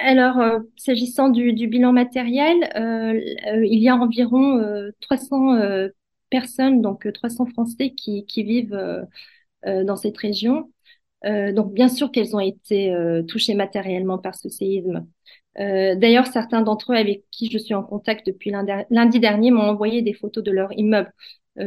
Alors, 0.00 0.38
euh, 0.38 0.60
s'agissant 0.76 1.28
du, 1.28 1.52
bilan 1.66 1.92
matériel, 1.92 2.70
euh, 2.76 3.20
euh, 3.52 3.66
il 3.66 3.80
y 3.80 3.88
a 3.88 3.96
environ 3.96 4.60
300 5.00 5.58
personnes, 6.30 6.80
donc 6.82 7.10
300 7.12 7.46
Français 7.46 7.90
qui, 7.90 8.24
vivent 8.36 9.06
dans 9.64 9.96
cette 9.96 10.16
région. 10.16 10.72
donc, 11.24 11.72
bien 11.74 11.88
sûr 11.88 12.10
qu'elles 12.10 12.34
ont 12.36 12.40
été 12.40 12.94
touchées 13.28 13.54
matériellement 13.54 14.18
par 14.18 14.34
ce 14.34 14.48
séisme. 14.48 15.06
D'ailleurs, 15.56 16.26
certains 16.26 16.62
d'entre 16.62 16.92
eux 16.92 16.96
avec 16.96 17.24
qui 17.30 17.50
je 17.50 17.58
suis 17.58 17.74
en 17.74 17.82
contact 17.82 18.26
depuis 18.26 18.52
lundi 18.90 19.20
dernier 19.20 19.50
m'ont 19.50 19.62
envoyé 19.62 20.02
des 20.02 20.14
photos 20.14 20.42
de 20.44 20.50
leurs 20.52 20.72
immeubles. 20.78 21.12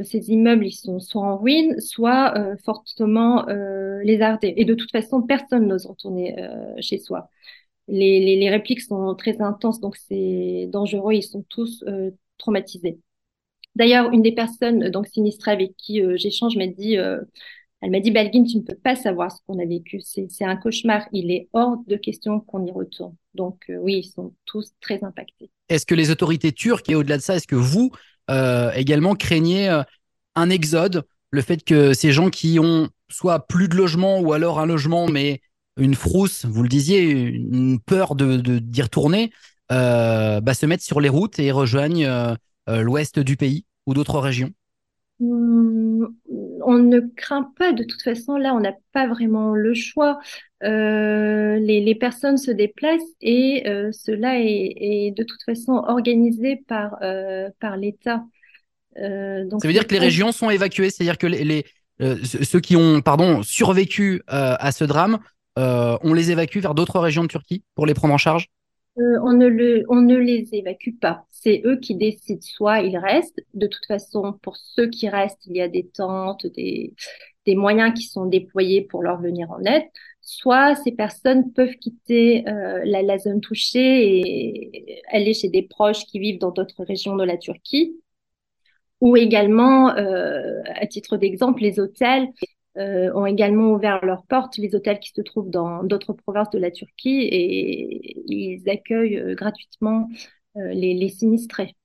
ces 0.04 0.32
immeubles, 0.32 0.66
ils 0.66 0.72
sont 0.72 1.00
soit 1.00 1.22
en 1.22 1.38
ruine, 1.38 1.80
soit 1.80 2.34
fortement 2.64 3.46
lézardés. 4.04 4.54
Et 4.58 4.66
de 4.66 4.74
toute 4.74 4.92
façon, 4.92 5.22
personne 5.22 5.68
n'ose 5.68 5.86
retourner 5.86 6.36
chez 6.80 6.98
soi. 6.98 7.30
Les, 7.88 8.50
répliques 8.50 8.82
sont 8.82 9.16
très 9.16 9.42
intenses, 9.42 9.80
donc 9.80 9.96
c'est 9.96 10.70
dangereux. 10.72 11.14
Ils 11.14 11.24
sont 11.24 11.44
tous 11.50 11.84
traumatisés. 12.38 13.00
D'ailleurs, 13.76 14.12
une 14.12 14.22
des 14.22 14.34
personnes 14.34 14.90
donc 14.90 15.08
sinistrées 15.08 15.52
avec 15.52 15.76
qui 15.78 16.02
j'échange 16.18 16.56
m'a 16.56 16.68
dit 16.68 16.98
elle 17.84 17.92
m'a 17.92 18.00
dit, 18.00 18.12
Balgin, 18.12 18.46
tu 18.46 18.56
ne 18.58 18.62
peux 18.62 18.78
pas 18.82 18.96
savoir 18.96 19.30
ce 19.30 19.40
qu'on 19.46 19.60
a 19.60 19.66
vécu. 19.66 20.00
C'est 20.00 20.46
un 20.46 20.56
cauchemar. 20.56 21.06
Il 21.12 21.32
est 21.32 21.50
hors 21.52 21.76
de 21.86 21.98
question 21.98 22.40
qu'on 22.40 22.66
y 22.66 22.72
retourne. 22.72 23.14
Donc 23.34 23.66
euh, 23.70 23.76
oui, 23.76 23.96
ils 24.06 24.10
sont 24.10 24.34
tous 24.46 24.72
très 24.80 25.04
impactés. 25.04 25.52
Est-ce 25.68 25.86
que 25.86 25.94
les 25.94 26.10
autorités 26.10 26.54
turques, 26.54 26.90
et 26.90 26.96
au-delà 26.96 27.18
de 27.18 27.22
ça, 27.22 27.36
est-ce 27.36 27.48
que 27.48 27.58
vous 27.58 27.92
euh, 28.32 28.72
également 28.72 29.16
craignez 29.16 29.70
euh, 29.70 29.84
un 30.36 30.50
exode? 30.50 31.04
Le 31.30 31.42
fait 31.42 31.66
que 31.66 31.94
ces 31.94 32.14
gens 32.14 32.30
qui 32.30 32.58
ont 32.58 32.88
soit 33.10 33.48
plus 33.48 33.68
de 33.68 33.76
logement 33.76 34.22
ou 34.22 34.32
alors 34.32 34.62
un 34.62 34.66
logement, 34.66 35.10
mais 35.10 35.42
une 35.78 35.96
frousse, 35.96 36.46
vous 36.46 36.64
le 36.64 36.70
disiez, 36.70 37.02
une 37.02 37.80
peur 37.80 38.16
de 38.16 38.38
d'y 38.60 38.82
retourner, 38.82 39.32
bah, 39.70 40.54
se 40.54 40.66
mettent 40.66 40.82
sur 40.82 41.02
les 41.02 41.10
routes 41.10 41.40
et 41.40 41.52
rejoignent 41.52 42.36
l'ouest 42.68 43.20
du 43.20 43.38
pays 43.38 43.66
ou 43.86 43.94
d'autres 43.94 44.20
régions 44.20 44.52
Hmm, 45.20 46.06
on 46.66 46.80
ne 46.80 47.00
craint 47.16 47.54
pas 47.58 47.72
de 47.72 47.84
toute 47.84 48.02
façon, 48.02 48.36
là 48.36 48.56
on 48.56 48.60
n'a 48.60 48.74
pas 48.94 49.08
vraiment 49.08 49.54
le 49.54 49.74
choix. 49.74 50.20
Euh, 50.64 51.58
les, 51.60 51.96
personnes 51.96 52.38
se 52.38 52.52
déplacent 52.52 53.02
et 53.22 53.68
euh, 53.68 53.92
cela 53.92 54.40
est, 54.40 55.14
de 55.16 55.24
toute 55.24 55.44
façon 55.44 55.74
organisé 55.74 56.64
par, 56.68 56.98
euh, 57.04 57.50
par 57.60 57.78
l'État. 57.78 58.24
donc 58.96 59.62
Ça 59.62 59.68
veut 59.68 59.74
dire 59.74 59.88
que 59.88 59.94
les 59.94 60.00
régions 60.00 60.32
sont 60.32 60.50
évacuées, 60.50 60.90
c'est-à-dire 60.90 61.18
que 61.18 61.28
les, 61.28 61.66
ceux 62.24 62.60
qui 62.60 62.76
ont 62.76 63.02
pardon, 63.02 63.44
survécu 63.44 64.24
à 64.28 64.72
ce 64.72 64.84
drame, 64.84 65.20
on 65.58 66.14
les 66.14 66.32
évacue 66.32 66.60
vers 66.60 66.74
d'autres 66.74 67.00
régions 67.00 67.24
de 67.24 67.28
Turquie 67.28 67.64
pour 67.76 67.86
les 67.86 67.94
prendre 67.94 68.14
en 68.14 68.18
charge? 68.18 68.50
Euh, 69.00 69.20
on, 69.24 69.34
ne 69.34 70.16
les 70.18 70.50
évacue 70.54 70.96
pas. 71.00 71.26
C'est 71.32 71.62
eux 71.66 71.78
qui 71.78 71.96
décident. 71.96 72.42
Soit 72.42 72.82
ils 72.82 72.98
restent. 72.98 73.42
De 73.54 73.68
toute 73.68 73.86
façon, 73.88 74.34
pour 74.42 74.56
ceux 74.58 74.88
qui 74.88 75.10
restent, 75.10 75.46
il 75.48 75.58
y 75.58 75.62
a 75.62 75.68
des 75.68 75.88
tentes, 75.88 76.46
des, 76.48 76.94
moyens 77.48 77.94
qui 77.94 78.04
sont 78.04 78.26
déployés 78.26 78.82
pour 78.82 79.02
leur 79.04 79.20
venir 79.20 79.50
en 79.52 79.64
aide. 79.64 79.84
Soit 80.22 80.76
ces 80.76 80.92
personnes 80.92 81.52
peuvent 81.54 81.76
quitter 81.76 82.48
euh, 82.48 82.82
la, 82.86 83.18
zone 83.18 83.42
touchée 83.42 84.20
et 84.20 85.02
aller 85.12 85.34
chez 85.34 85.50
des 85.50 85.64
proches 85.64 86.06
qui 86.06 86.20
vivent 86.20 86.40
dans 86.40 86.52
d'autres 86.52 86.84
régions 86.84 87.16
de 87.16 87.24
la 87.24 87.38
Turquie. 87.38 87.96
Ou 89.02 89.18
également, 89.18 89.90
euh, 89.98 90.62
à 90.76 90.88
titre 90.88 91.18
d'exemple, 91.18 91.62
les 91.62 91.80
hôtels 91.80 92.24
euh, 92.24 92.53
ont 92.76 93.26
également 93.26 93.72
ouvert 93.72 94.04
leurs 94.04 94.24
portes, 94.24 94.58
les 94.58 94.74
hôtels 94.76 95.00
qui 95.00 95.12
se 95.16 95.22
trouvent 95.22 95.50
dans 95.50 95.84
d'autres 95.84 96.14
provinces 96.14 96.50
de 96.52 96.60
la 96.60 96.72
Turquie, 96.72 97.22
et 97.22 98.24
ils 98.28 98.68
accueillent 98.70 99.20
euh, 99.20 99.36
gratuitement 99.36 100.10
euh, 100.58 100.74
les, 100.74 100.94
les, 100.94 101.10
sinistrés. 101.10 101.76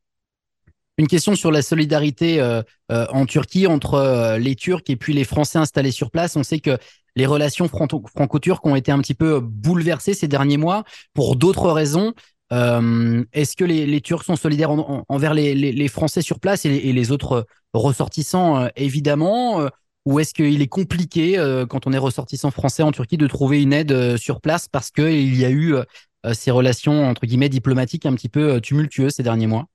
Une 0.96 1.06
question 1.06 1.34
sur 1.36 1.52
la 1.52 1.62
solidarité 1.62 2.42
en 2.88 3.24
Turquie 3.24 3.68
entre 3.68 4.36
les 4.40 4.56
Turcs 4.56 4.82
et 4.88 4.96
puis 4.96 5.12
les 5.12 5.22
Français 5.22 5.58
installés 5.58 5.92
sur 5.92 6.10
place. 6.10 6.34
On 6.34 6.42
sait 6.42 6.58
que 6.58 6.76
les 7.14 7.24
relations 7.24 7.68
franco-turques 7.68 8.66
ont 8.66 8.74
été 8.74 8.90
un 8.90 8.98
petit 8.98 9.14
peu 9.14 9.38
bouleversées 9.38 10.12
ces 10.12 10.26
derniers 10.26 10.56
mois 10.56 10.82
pour 11.14 11.36
d'autres 11.36 11.70
raisons. 11.70 12.14
Est-ce 12.50 13.56
que 13.56 13.64
les, 13.64 14.00
Turcs 14.00 14.24
sont 14.24 14.34
solidaires 14.34 14.72
envers 15.08 15.34
les, 15.34 15.88
Français 15.88 16.20
sur 16.20 16.40
place 16.40 16.64
et 16.64 16.92
les 16.92 17.12
autres 17.12 17.46
ressortissants, 17.74 18.68
évidemment 18.74 19.68
ou 20.08 20.20
est-ce 20.20 20.32
qu'il 20.32 20.62
est 20.62 20.68
compliqué 20.68 21.38
euh, 21.38 21.66
quand 21.66 21.86
on 21.86 21.92
est 21.92 21.98
ressortissant 21.98 22.50
français 22.50 22.82
en 22.82 22.92
Turquie 22.92 23.18
de 23.18 23.26
trouver 23.26 23.60
une 23.60 23.74
aide 23.74 23.92
euh, 23.92 24.16
sur 24.16 24.40
place 24.40 24.66
parce 24.66 24.90
qu'il 24.90 25.38
y 25.38 25.44
a 25.44 25.50
eu 25.50 25.74
euh, 25.74 25.84
ces 26.32 26.50
relations 26.50 27.04
entre 27.04 27.26
guillemets 27.26 27.50
diplomatiques 27.50 28.06
un 28.06 28.14
petit 28.14 28.30
peu 28.30 28.58
tumultueuses 28.62 29.12
ces 29.12 29.22
derniers 29.22 29.46
mois? 29.46 29.66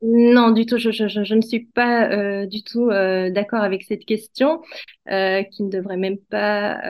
Non, 0.00 0.52
du 0.52 0.64
tout. 0.64 0.78
Je, 0.78 1.34
ne 1.34 1.40
suis 1.40 1.66
pas 1.66 2.46
du 2.46 2.62
tout 2.62 2.88
d'accord 2.88 3.62
avec 3.62 3.82
cette 3.82 4.04
question 4.04 4.62
qui 4.96 5.62
ne 5.64 5.68
devrait 5.68 5.96
même 5.96 6.18
pas 6.30 6.80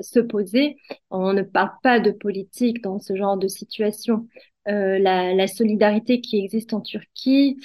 se 0.00 0.20
poser. 0.20 0.76
On 1.10 1.32
ne 1.32 1.42
parle 1.42 1.72
pas 1.82 1.98
de 1.98 2.12
politique 2.12 2.82
dans 2.82 3.00
ce 3.00 3.16
genre 3.16 3.36
de 3.36 3.48
situation. 3.48 4.28
La, 4.64 5.46
solidarité 5.48 6.20
qui 6.20 6.38
existe 6.38 6.72
en 6.72 6.80
Turquie, 6.80 7.58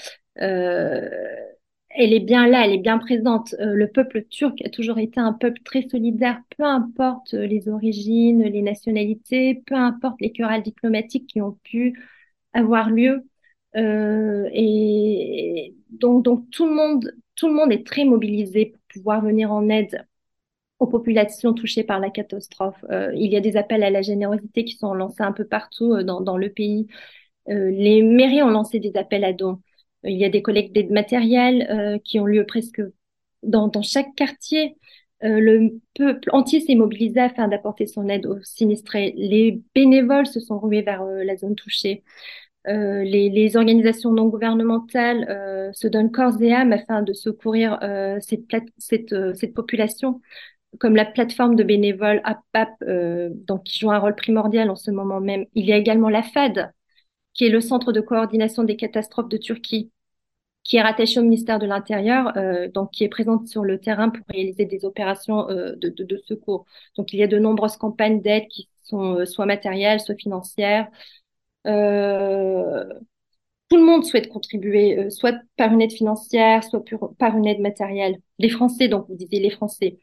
elle 1.90 2.14
est 2.14 2.20
bien 2.20 2.48
là, 2.48 2.66
elle 2.66 2.74
est 2.74 2.78
bien 2.78 2.98
présente. 3.00 3.56
Euh, 3.60 3.74
le 3.74 3.88
peuple 3.92 4.24
turc 4.26 4.62
a 4.64 4.70
toujours 4.70 5.00
été 5.00 5.20
un 5.20 5.34
peuple 5.34 5.62
très 5.64 5.88
solidaire, 5.90 6.42
peu 6.58 6.64
importe 6.64 7.34
euh, 7.34 7.46
les 7.48 7.68
origines, 7.70 8.44
les 8.44 8.62
nationalités, 8.62 9.64
peu 9.66 9.76
importe 9.76 10.22
les 10.22 10.32
querelles 10.32 10.64
diplomatiques 10.64 11.28
qui 11.28 11.42
ont 11.42 11.58
pu 11.64 12.00
avoir 12.54 12.90
lieu. 12.90 13.24
Euh, 13.76 14.50
et 14.54 15.76
donc, 15.90 16.24
donc 16.24 16.50
tout 16.52 16.66
le 16.68 16.74
monde, 16.74 17.12
tout 17.36 17.48
le 17.48 17.54
monde 17.54 17.72
est 17.72 17.86
très 17.86 18.06
mobilisé 18.06 18.68
pour 18.68 18.82
pouvoir 18.94 19.22
venir 19.24 19.52
en 19.52 19.70
aide 19.70 20.06
aux 20.80 20.88
populations 20.88 21.54
touchées 21.54 21.84
par 21.84 22.00
la 22.00 22.10
catastrophe. 22.10 22.84
il 23.16 23.32
y 23.32 23.36
a 23.38 23.42
des 23.42 23.58
appels 23.58 23.84
à 23.84 23.90
la 23.90 24.02
générosité 24.02 24.64
qui 24.66 24.76
sont 24.78 24.94
lancés 24.94 25.24
un 25.24 25.34
peu 25.34 25.46
partout 25.46 26.04
dans, 26.04 26.22
dans 26.22 26.38
le 26.38 26.50
pays. 26.50 26.88
les 27.48 28.02
mairies 28.02 28.44
ont 28.44 28.50
lancé 28.50 28.80
des 28.80 28.96
appels 28.98 29.26
à 29.26 29.34
dons. 29.34 29.62
Il 30.04 30.18
y 30.18 30.26
a 30.26 30.30
des 30.30 30.42
collectes 30.42 30.74
d'aide 30.74 30.92
matérielle 30.92 31.68
euh, 31.70 31.98
qui 32.04 32.20
ont 32.20 32.26
lieu 32.26 32.46
presque 32.46 32.82
dans, 33.44 33.72
chaque 33.82 34.16
quartier. 34.16 34.76
Euh, 35.24 35.40
le 35.40 35.80
peuple 35.96 36.30
entier 36.32 36.62
s'est 36.62 36.76
mobilisé 36.76 37.20
afin 37.20 37.48
d'apporter 37.50 37.88
son 37.88 38.08
aide 38.08 38.26
aux 38.26 38.42
sinistrés. 38.44 39.14
Les 39.18 39.62
bénévoles 39.76 40.28
se 40.28 40.40
sont 40.40 40.60
rués 40.60 40.82
vers 40.82 41.02
euh, 41.04 41.24
la 41.24 41.36
zone 41.36 41.56
touchée. 41.56 42.04
Les, 42.66 43.56
organisations 43.56 44.12
non 44.12 44.28
gouvernementales 44.28 45.72
se 45.74 45.88
donnent 45.88 46.12
corps 46.12 46.40
et 46.40 46.54
âme 46.54 46.72
afin 46.72 47.02
de 47.02 47.14
secourir 47.14 47.80
cette, 48.20 49.56
population, 49.56 50.22
comme 50.78 50.96
la 50.96 51.06
plateforme 51.06 51.56
de 51.56 51.64
bénévoles 51.64 52.22
APAP, 52.26 52.70
donc, 53.48 53.64
qui 53.64 53.80
joue 53.80 53.90
un 53.90 53.98
rôle 53.98 54.14
primordial 54.14 54.70
en 54.70 54.76
ce 54.76 54.92
moment 54.92 55.20
même. 55.20 55.46
Il 55.56 55.66
y 55.66 55.74
a 55.74 55.78
également 55.78 56.10
la 56.10 56.22
FAD, 56.22 56.72
qui 57.40 57.46
est 57.46 57.50
le 57.50 57.62
Centre 57.62 57.94
de 57.94 58.02
coordination 58.02 58.66
des 58.66 58.76
catastrophes 58.76 59.30
de 59.30 59.38
Turquie, 59.38 59.92
qui 60.66 60.76
est 60.76 60.82
rattaché 60.82 61.22
au 61.22 61.24
ministère 61.24 61.58
de 61.58 61.66
l'Intérieur, 61.66 62.36
euh, 62.36 62.68
donc 62.68 62.92
qui 62.92 63.06
est 63.06 63.10
présente 63.10 63.48
sur 63.48 63.64
le 63.64 63.80
terrain 63.80 64.10
pour 64.10 64.26
réaliser 64.28 64.66
des 64.66 64.84
opérations 64.84 65.50
euh, 65.50 65.74
de, 65.78 66.18
secours. 66.28 66.66
Donc 66.98 67.14
il 67.14 67.20
y 67.20 67.24
a 67.24 67.28
de 67.28 67.40
nombreuses 67.40 67.78
campagnes 67.78 68.22
d'aide 68.22 68.46
qui 68.50 68.68
sont 68.84 69.20
euh, 69.20 69.26
soit 69.26 69.46
matérielles, 69.46 70.02
soit 70.02 70.16
financières. 70.16 70.90
Tout 71.64 71.72
le 73.78 73.86
monde 73.86 74.04
souhaite 74.04 74.28
contribuer, 74.28 75.10
soit 75.10 75.36
par 75.56 75.72
une 75.72 75.82
aide 75.82 75.94
financière, 75.94 76.66
soit 76.66 76.84
par 77.20 77.38
une 77.38 77.48
aide 77.48 77.62
matérielle. 77.62 78.18
Les 78.40 78.50
Français, 78.50 78.90
donc 78.90 79.08
vous 79.08 79.16
disiez 79.16 79.40
les 79.40 79.52
Français, 79.52 80.00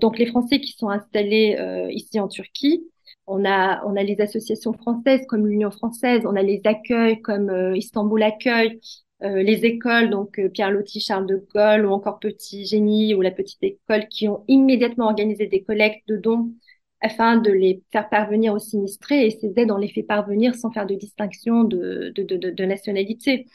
donc 0.00 0.18
les 0.18 0.26
Français 0.26 0.60
qui 0.60 0.72
sont 0.72 0.88
installés 0.88 1.58
ici 1.90 2.20
en 2.20 2.28
Turquie, 2.28 2.84
on 3.26 3.44
a, 3.44 3.84
on 3.84 3.96
a 3.96 4.02
les 4.02 4.20
associations 4.20 4.72
françaises 4.72 5.26
comme 5.28 5.46
l'Union 5.46 5.70
française, 5.70 6.22
on 6.26 6.36
a 6.36 6.42
les 6.42 6.60
accueils 6.64 7.20
comme 7.20 7.50
euh, 7.50 7.76
Istanbul 7.76 8.22
Accueil, 8.22 8.80
euh, 9.22 9.42
les 9.42 9.64
écoles, 9.64 10.10
donc 10.10 10.38
euh, 10.38 10.48
Pierre 10.48 10.70
Loti, 10.70 11.00
Charles 11.00 11.26
de 11.26 11.46
Gaulle 11.54 11.86
ou 11.86 11.92
encore 11.92 12.18
Petit 12.18 12.66
Génie 12.66 13.14
ou 13.14 13.22
la 13.22 13.30
Petite 13.30 13.62
École 13.62 14.08
qui 14.08 14.28
ont 14.28 14.44
immédiatement 14.48 15.06
organisé 15.06 15.46
des 15.46 15.62
collectes 15.62 16.06
de 16.08 16.16
dons 16.16 16.52
afin 17.00 17.36
de 17.36 17.50
les 17.50 17.82
faire 17.92 18.08
parvenir 18.08 18.54
aux 18.54 18.58
sinistrés 18.58 19.26
et 19.26 19.30
ces 19.30 19.52
aides, 19.56 19.70
on 19.72 19.78
les 19.78 19.88
fait 19.88 20.04
parvenir 20.04 20.54
sans 20.54 20.70
faire 20.70 20.86
de 20.86 20.94
distinction 20.94 21.64
de, 21.64 22.12
de, 22.14 22.22
de, 22.22 22.64
nationalité. 22.64 23.46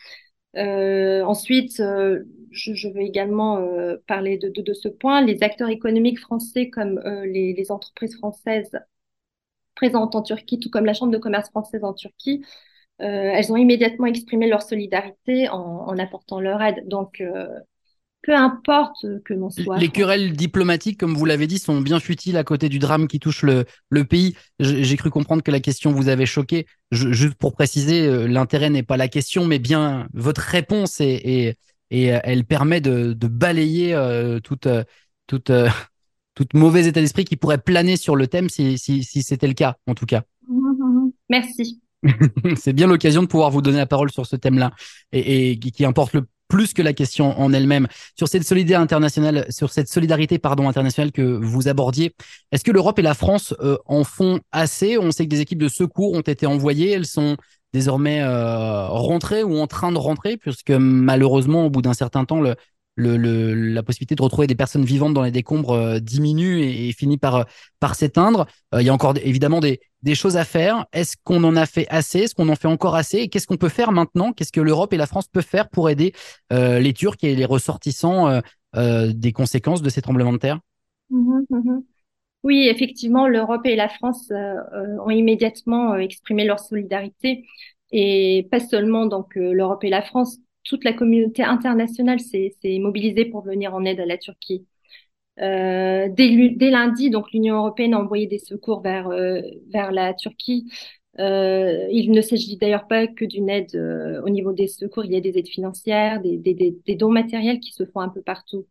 ensuite, 0.55 1.77
je, 1.77 2.87
veux 2.89 3.01
également 3.01 3.65
parler 4.05 4.37
de, 4.37 4.49
de, 4.49 4.73
ce 4.73 4.89
point. 4.89 5.21
Les 5.21 5.43
acteurs 5.43 5.69
économiques 5.69 6.19
français 6.19 6.69
comme 6.69 6.99
les, 7.25 7.71
entreprises 7.71 8.17
françaises 8.17 8.71
présentes 9.77 10.15
en 10.15 10.21
Turquie, 10.21 10.59
tout 10.59 10.69
comme 10.69 10.85
la 10.85 10.93
Chambre 10.93 11.11
de 11.11 11.17
commerce 11.17 11.49
française 11.49 11.83
en 11.83 11.93
Turquie, 11.93 12.43
euh, 13.01 13.05
elles 13.05 13.51
ont 13.51 13.57
immédiatement 13.57 14.07
exprimé 14.07 14.49
leur 14.49 14.63
solidarité 14.63 15.47
en, 15.49 15.97
apportant 15.99 16.39
leur 16.39 16.61
aide. 16.61 16.87
Donc, 16.87 17.21
euh, 17.21 17.47
peu 18.23 18.35
importe 18.35 19.05
que 19.23 19.33
l'on 19.33 19.51
soit. 19.51 19.77
Les 19.77 19.89
querelles 19.89 20.33
diplomatiques, 20.33 20.99
comme 20.99 21.13
vous 21.13 21.25
l'avez 21.25 21.45
dit, 21.45 21.59
sont 21.59 21.79
bien 21.79 21.99
futiles 21.99 22.37
à 22.37 22.43
côté 22.43 22.69
du 22.69 22.79
drame 22.79 23.07
qui 23.07 23.19
touche 23.19 23.43
le, 23.43 23.65
le 23.89 24.03
pays. 24.03 24.35
J'ai 24.59 24.97
cru 24.97 25.11
comprendre 25.11 25.43
que 25.43 25.51
la 25.51 25.59
question 25.59 25.91
vous 25.91 26.09
avait 26.09 26.25
choqué. 26.25 26.65
juste 26.91 27.35
pour 27.35 27.53
préciser, 27.53 28.07
euh, 28.07 28.27
l'intérêt 28.27 28.71
n'est 28.71 28.83
pas 28.83 28.97
la 28.97 29.07
question, 29.07 29.45
mais 29.45 29.59
bien 29.59 30.07
votre 30.13 30.41
réponse 30.41 30.99
et, 30.99 31.55
et, 31.91 32.05
elle 32.05 32.43
permet 32.45 32.81
de, 32.81 33.13
de 33.13 33.27
balayer 33.27 33.95
toute, 34.43 34.67
toute, 35.27 35.51
toute 36.37 36.53
mauvais 36.53 36.85
état 36.85 37.01
d'esprit 37.01 37.25
qui 37.25 37.35
pourrait 37.35 37.57
planer 37.57 37.97
sur 37.97 38.15
le 38.15 38.27
thème 38.27 38.47
si, 38.47 38.77
si, 38.77 39.03
si 39.03 39.23
c'était 39.23 39.47
le 39.47 39.53
cas, 39.53 39.77
en 39.87 39.95
tout 39.95 40.05
cas. 40.05 40.21
Merci. 41.29 41.81
c'est 42.55 42.73
bien 42.73 42.85
l'occasion 42.85 43.23
de 43.23 43.27
pouvoir 43.27 43.49
vous 43.49 43.63
donner 43.63 43.77
la 43.77 43.87
parole 43.87 44.11
sur 44.11 44.27
ce 44.27 44.35
thème-là 44.35 44.71
et, 45.11 45.51
et, 45.51 45.59
qui 45.59 45.83
importe 45.83 46.13
le 46.13 46.27
plus 46.47 46.73
que 46.73 46.83
la 46.83 46.93
question 46.93 47.37
en 47.39 47.51
elle-même. 47.51 47.87
Sur 48.15 48.27
cette 48.27 48.43
solidarité 48.43 48.75
internationale, 48.75 49.47
sur 49.49 49.71
cette 49.71 49.89
solidarité 49.89 50.37
pardon 50.37 50.69
internationale 50.69 51.11
que 51.11 51.23
vous 51.23 51.67
abordiez, 51.67 52.15
est-ce 52.51 52.63
que 52.63 52.71
l'Europe 52.71 52.99
et 52.99 53.01
la 53.01 53.15
France 53.15 53.55
euh, 53.61 53.77
en 53.85 54.03
font 54.03 54.39
assez? 54.51 54.97
On 54.99 55.11
sait 55.11 55.25
que 55.25 55.31
des 55.31 55.41
équipes 55.41 55.61
de 55.61 55.67
secours 55.67 56.13
ont 56.13 56.21
été 56.21 56.45
envoyées, 56.45 56.91
elles 56.91 57.07
sont 57.07 57.35
désormais 57.73 58.21
euh, 58.21 58.87
rentrées 58.87 59.43
ou 59.43 59.57
en 59.57 59.67
train 59.67 59.91
de 59.91 59.97
rentrer, 59.97 60.37
puisque 60.37 60.71
malheureusement, 60.71 61.65
au 61.65 61.69
bout 61.71 61.81
d'un 61.81 61.95
certain 61.95 62.25
temps, 62.25 62.39
le, 62.39 62.55
la 62.97 63.83
possibilité 63.83 64.15
de 64.15 64.21
retrouver 64.21 64.47
des 64.47 64.55
personnes 64.55 64.83
vivantes 64.83 65.13
dans 65.13 65.23
les 65.23 65.31
décombres 65.31 65.71
euh, 65.71 65.99
diminue 65.99 66.61
et, 66.61 66.91
finit 66.91 67.17
par, 67.17 67.45
par 67.79 67.95
s'éteindre. 67.95 68.47
Euh, 68.73 68.81
il 68.81 68.85
y 68.85 68.89
a 68.89 68.93
encore 68.93 69.13
évidemment 69.23 69.59
des, 69.59 69.79
choses 70.13 70.37
à 70.37 70.45
faire. 70.45 70.85
Est-ce 70.93 71.17
qu'on 71.23 71.43
en 71.43 71.55
a 71.55 71.65
fait 71.65 71.85
assez? 71.89 72.19
Est-ce 72.19 72.35
qu'on 72.35 72.49
en 72.49 72.55
fait 72.55 72.67
encore 72.67 72.95
assez? 72.95 73.17
Et 73.17 73.27
qu'est-ce 73.27 73.45
qu'on 73.45 73.57
peut 73.57 73.69
faire 73.69 73.91
maintenant? 73.91 74.31
Qu'est-ce 74.31 74.53
que 74.53 74.61
l'Europe 74.61 74.93
et 74.93 74.97
la 74.97 75.05
France 75.05 75.27
peuvent 75.27 75.45
faire 75.45 75.69
pour 75.69 75.89
aider 75.89 76.13
euh, 76.53 76.79
les 76.79 76.93
Turcs 76.93 77.17
et 77.23 77.35
les 77.35 77.45
ressortissants 77.45 78.41
des 78.73 79.31
conséquences 79.31 79.81
de 79.81 79.89
ces 79.89 80.01
tremblements 80.01 80.33
de 80.33 80.37
terre? 80.37 80.59
Mmh 81.09 81.39
mmh 81.49 81.79
Oui, 82.43 82.67
effectivement, 82.69 83.27
l'Europe 83.27 83.65
et 83.65 83.75
la 83.75 83.89
France 83.89 84.31
ont 84.31 85.09
immédiatement 85.09 85.95
exprimé 85.95 86.45
leur 86.45 86.59
solidarité. 86.59 87.45
Et 87.91 88.47
pas 88.49 88.59
seulement 88.59 89.05
donc 89.07 89.35
l'Europe 89.35 89.83
et 89.83 89.89
la 89.89 90.01
France, 90.01 90.37
toute 90.67 90.83
la 90.83 90.93
communauté 90.93 91.43
internationale 91.43 92.19
s'est 92.19 92.53
mobilisée 92.79 93.25
pour 93.25 93.41
venir 93.41 93.73
en 93.73 93.85
aide 93.85 93.99
à 93.99 94.05
la 94.05 94.17
Turquie. 94.17 94.67
Euh, 95.39 96.09
dès, 96.09 96.69
lundi, 96.71 97.09
donc 97.09 97.31
l'Union 97.31 97.57
européenne 97.57 97.93
a 97.93 97.99
envoyé 97.99 98.27
des 98.27 98.39
secours 98.39 98.81
vers 98.81 99.09
euh, 99.09 99.41
vers 99.69 99.91
la 99.91 100.13
Turquie. 100.13 100.71
Euh, 101.19 101.87
il 101.91 102.11
ne 102.11 102.21
s'agit 102.21 102.57
d'ailleurs 102.57 102.87
pas 102.87 103.07
que 103.07 103.25
d'une 103.25 103.49
aide 103.49 103.75
au 104.25 104.29
niveau 104.29 104.53
des 104.53 104.67
secours. 104.67 105.05
Il 105.05 105.13
y 105.13 105.15
a 105.17 105.21
des 105.21 105.37
aides 105.37 105.47
financières, 105.47 106.21
des, 106.21 106.37
des, 106.37 106.95
dons 106.95 107.09
matériels 107.11 107.59
qui 107.59 107.71
se 107.73 107.85
font 107.85 108.01
un 108.01 108.09
peu 108.09 108.21
partout. 108.21 108.67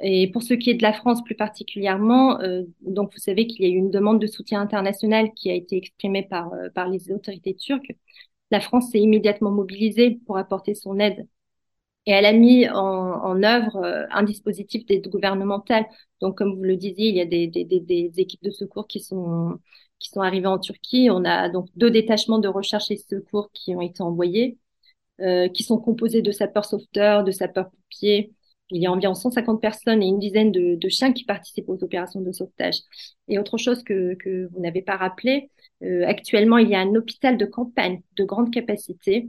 Et 0.00 0.30
pour 0.30 0.42
ce 0.42 0.54
qui 0.54 0.70
est 0.70 0.74
de 0.74 0.82
la 0.82 0.92
France 0.94 1.22
plus 1.24 1.36
particulièrement, 1.36 2.38
donc 2.82 3.12
vous 3.12 3.20
savez 3.20 3.46
qu'il 3.46 3.64
y 3.64 3.68
a 3.68 3.70
eu 3.72 3.76
une 3.76 3.90
demande 3.90 4.20
de 4.20 4.26
soutien 4.26 4.60
international 4.60 5.32
qui 5.34 5.50
a 5.50 5.54
été 5.54 5.76
exprimée 5.76 6.24
par 6.24 6.50
par 6.74 6.88
les 6.88 7.10
autorités 7.12 7.54
turques. 7.54 7.92
La 8.52 8.60
France 8.60 8.90
s'est 8.92 9.00
immédiatement 9.00 9.50
mobilisée 9.50 10.20
pour 10.26 10.38
apporter 10.38 10.74
son 10.74 11.00
aide 11.00 11.26
et 12.06 12.10
elle 12.12 12.26
a 12.26 12.32
mis 12.32 12.68
en, 12.68 13.42
œuvre 13.42 13.76
euh, 13.76 14.06
un 14.10 14.22
dispositif 14.24 14.84
d'aide 14.86 15.08
gouvernementale. 15.08 15.86
Donc, 16.20 16.36
comme 16.38 16.54
vous 16.56 16.62
le 16.62 16.76
disiez, 16.76 17.08
il 17.08 17.16
y 17.16 17.20
a 17.20 17.26
des, 17.26 17.50
équipes 18.18 18.42
de 18.42 18.50
secours 18.50 18.86
qui 18.88 19.00
sont, 19.00 19.58
arrivées 20.16 20.48
en 20.48 20.58
Turquie. 20.58 21.08
On 21.10 21.24
a 21.24 21.48
donc 21.48 21.68
deux 21.76 21.90
détachements 21.90 22.40
de 22.40 22.48
recherche 22.48 22.90
et 22.90 22.96
secours 22.96 23.50
qui 23.52 23.74
ont 23.76 23.80
été 23.80 24.02
envoyés, 24.02 24.58
euh, 25.20 25.48
qui 25.48 25.62
sont 25.62 25.78
composés 25.78 26.22
de 26.22 26.32
sapeurs-sauveteurs, 26.32 27.24
de 27.24 27.30
sapeurs-pompiers. 27.30 28.32
Il 28.70 28.82
y 28.82 28.86
a 28.86 28.92
environ 28.92 29.14
150 29.14 29.60
personnes 29.60 30.02
et 30.02 30.06
une 30.06 30.18
dizaine 30.18 30.50
de, 30.50 30.76
de, 30.76 30.88
chiens 30.88 31.12
qui 31.12 31.24
participent 31.24 31.68
aux 31.68 31.84
opérations 31.84 32.20
de 32.20 32.32
sauvetage. 32.32 32.80
Et 33.28 33.38
autre 33.38 33.58
chose 33.58 33.82
que, 33.84 34.14
que 34.14 34.48
vous 34.52 34.60
n'avez 34.60 34.82
pas 34.82 34.96
rappelé, 34.96 35.50
euh, 35.84 36.06
actuellement, 36.06 36.58
il 36.58 36.68
y 36.68 36.74
a 36.74 36.80
un 36.80 36.94
hôpital 36.94 37.36
de 37.36 37.44
campagne 37.44 38.02
de 38.16 38.24
grande 38.24 38.52
capacité 38.52 39.28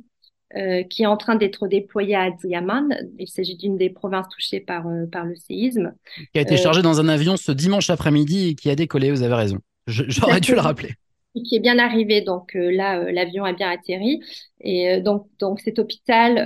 euh, 0.56 0.84
qui 0.84 1.04
est 1.04 1.08
en 1.08 1.18
train 1.18 1.36
d'être 1.36 1.68
déployé 1.68 2.16
à 2.16 2.30
Diaman. 2.30 2.96
Il 3.18 3.28
s'agit 3.28 3.56
d'une 3.56 3.78
des 3.78 3.90
provinces 3.90 4.28
touchées 4.30 4.60
par, 4.60 4.88
euh, 4.88 5.06
par 5.12 5.26
le 5.26 5.36
séisme. 5.36 5.94
Qui 6.32 6.40
a 6.40 6.42
été 6.42 6.58
chargé 6.58 6.82
dans 6.82 7.00
un 7.00 7.08
avion 7.08 7.38
ce 7.38 7.52
dimanche 7.52 7.90
après-midi 7.90 8.50
et 8.50 8.56
qui 8.56 8.70
a 8.70 8.76
décollé, 8.76 9.10
vous 9.12 9.24
avez 9.24 9.34
raison. 9.34 9.58
J'aurais 9.88 10.40
dû 10.40 10.54
le 10.54 10.62
rappeler. 10.62 10.94
Et 11.36 11.42
qui 11.42 11.56
est 11.56 11.60
bien 11.60 11.80
arrivé, 11.80 12.22
donc 12.22 12.52
là, 12.54 13.12
l'avion 13.12 13.44
a 13.44 13.54
bien 13.54 13.72
atterri. 13.72 14.22
Et 14.62 15.02
donc, 15.02 15.28
donc 15.40 15.60
cet 15.62 15.80
hôpital 15.80 16.38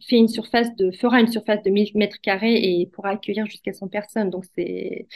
fait 0.00 0.16
une 0.16 0.28
surface 0.28 0.74
de, 0.76 0.90
fera 0.92 1.20
une 1.20 1.30
surface 1.30 1.62
de 1.62 1.68
1000 1.70 1.90
mètres 1.94 2.16
carrés 2.22 2.54
et 2.54 2.86
pourra 2.86 3.10
accueillir 3.10 3.44
jusqu'à 3.44 3.74
100 3.74 3.88
personnes. 3.88 4.30
Donc, 4.30 4.44
c'est 4.56 5.06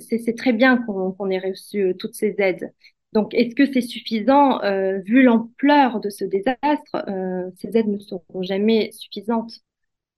c'est 0.00 0.36
très 0.36 0.52
bien 0.52 0.78
qu'on 0.78 1.30
ait 1.30 1.38
reçu 1.38 1.82
euh, 1.82 1.94
toutes 1.94 2.14
ces 2.14 2.34
aides. 2.38 2.72
Donc, 3.12 3.34
est-ce 3.34 3.54
que 3.54 3.70
c'est 3.72 3.80
suffisant 3.80 4.62
euh, 4.62 4.98
Vu 4.98 5.22
l'ampleur 5.22 6.00
de 6.00 6.10
ce 6.10 6.24
désastre, 6.24 6.96
euh, 7.08 7.50
ces 7.56 7.76
aides 7.76 7.88
ne 7.88 7.98
seront 7.98 8.42
jamais 8.42 8.90
suffisantes. 8.92 9.52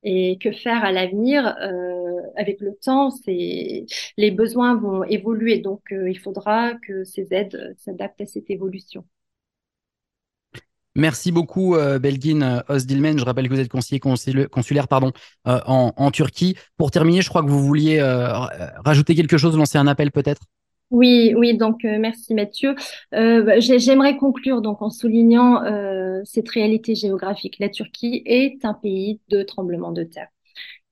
Et 0.05 0.39
que 0.39 0.53
faire 0.53 0.85
à 0.85 0.93
l'avenir 0.93 1.57
euh, 1.63 2.21
Avec 2.37 2.61
le 2.61 2.75
temps, 2.77 3.11
les 3.27 4.31
besoins 4.31 4.77
vont 4.77 5.05
évoluer. 5.05 5.59
Donc, 5.59 5.83
euh, 5.93 6.11
il 6.11 6.19
faudra 6.19 6.75
que 6.87 7.05
ces 7.05 7.29
aides 7.33 7.77
s'adaptent 7.79 8.21
à 8.21 8.27
cette 8.27 8.51
évolution. 8.51 9.05
Merci 10.99 11.31
beaucoup, 11.31 11.77
euh, 11.77 12.01
Belgin 12.01 12.43
euh. 12.43 12.63
Je 12.69 13.25
rappelle 13.25 13.49
que 13.49 13.55
vous 13.55 13.61
êtes 13.61 13.69
conseiller 13.69 14.01
consulaire 14.01 14.89
pardon, 14.89 15.13
euh, 15.47 15.61
en, 15.65 16.11
Turquie. 16.11 16.57
Pour 16.77 16.91
terminer, 16.91 17.23
je 17.23 17.29
crois 17.29 17.43
que 17.43 17.49
vous 17.49 17.63
vouliez 17.63 18.03
rajouter 18.85 19.15
quelque 19.15 19.39
chose, 19.39 19.57
lancer 19.57 19.79
un 19.79 19.87
appel 19.87 20.11
peut-être? 20.11 20.43
Oui, 20.91 21.35
oui, 21.37 21.57
donc 21.57 21.85
merci 21.85 22.35
Mathieu. 22.35 22.75
Euh, 23.15 23.61
J'aimerais 23.61 24.17
conclure 24.17 24.61
donc 24.61 24.83
en 24.83 24.91
soulignant 24.91 25.63
cette 26.25 26.49
réalité 26.49 26.97
géographique. 26.97 27.59
La 27.61 27.69
Turquie 27.69 28.23
est 28.27 28.65
un 28.65 28.75
pays 28.75 29.21
de 29.29 29.43
tremblement 29.43 29.93
de 29.93 30.03
terre. 30.03 30.29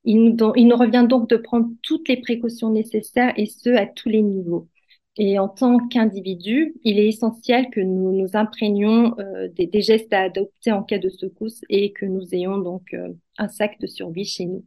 Il 0.04 0.22
nous, 0.22 0.52
il 0.54 0.68
nous 0.68 0.76
revient 0.76 1.06
donc 1.08 1.28
de 1.28 1.36
prendre 1.36 1.66
toutes 1.82 2.08
les 2.08 2.18
précautions 2.18 2.70
nécessaires 2.70 3.32
et 3.36 3.46
ce 3.46 3.70
à 3.70 3.86
tous 3.86 4.08
les 4.08 4.22
niveaux. 4.22 4.68
Et 5.18 5.38
en 5.38 5.48
tant 5.48 5.78
qu'individu, 5.88 6.74
il 6.84 6.98
est 6.98 7.08
essentiel 7.08 7.70
que 7.70 7.80
nous 7.80 8.12
nous 8.12 8.36
imprégnions 8.36 9.18
euh, 9.18 9.48
des, 9.48 9.66
des, 9.66 9.80
gestes 9.80 10.12
à 10.12 10.20
adopter 10.22 10.72
en 10.72 10.82
cas 10.82 10.98
de 10.98 11.08
secousse 11.08 11.62
et 11.70 11.92
que 11.92 12.04
nous 12.04 12.34
ayons 12.34 12.58
donc 12.58 12.92
euh, 12.92 13.08
un 13.38 13.48
sac 13.48 13.80
de 13.80 13.86
survie 13.86 14.26
chez 14.26 14.44
nous. 14.44 14.64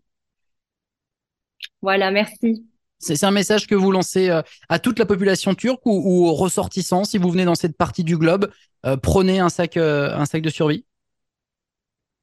Voilà, 1.83 2.09
merci. 2.09 2.65
C'est 2.97 3.23
un 3.23 3.31
message 3.31 3.67
que 3.67 3.75
vous 3.75 3.91
lancez 3.91 4.29
euh, 4.29 4.41
à 4.69 4.79
toute 4.79 4.97
la 4.97 5.05
population 5.05 5.53
turque 5.53 5.85
ou, 5.85 5.91
ou, 5.91 6.27
aux 6.27 6.33
ressortissants 6.33 7.03
si 7.03 7.19
vous 7.19 7.29
venez 7.29 7.45
dans 7.45 7.55
cette 7.55 7.77
partie 7.77 8.03
du 8.03 8.17
globe. 8.17 8.51
Euh, 8.87 8.97
prenez 8.97 9.39
un 9.39 9.49
sac, 9.49 9.77
un 9.77 10.25
sac 10.25 10.41
de 10.41 10.49
survie? 10.49 10.85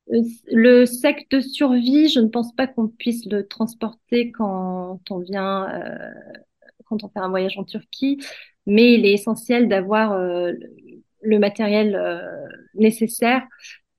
Le 0.08 0.84
sac 0.84 1.26
de 1.30 1.40
survie, 1.40 2.08
je 2.08 2.20
ne 2.20 2.28
pense 2.28 2.54
pas 2.54 2.66
qu'on 2.66 2.88
puisse 2.88 3.24
le 3.26 3.46
transporter 3.46 4.30
quand 4.30 5.00
on 5.10 5.18
vient 5.18 5.68
quand 6.88 7.04
on 7.04 7.08
fait 7.08 7.18
un 7.18 7.28
voyage 7.28 7.58
en 7.58 7.64
Turquie, 7.64 8.18
mais 8.66 8.94
il 8.94 9.06
est 9.06 9.12
essentiel 9.12 9.68
d'avoir 9.68 10.12
euh, 10.12 10.52
le 11.22 11.38
matériel 11.38 11.94
euh, 11.94 12.20
nécessaire 12.74 13.42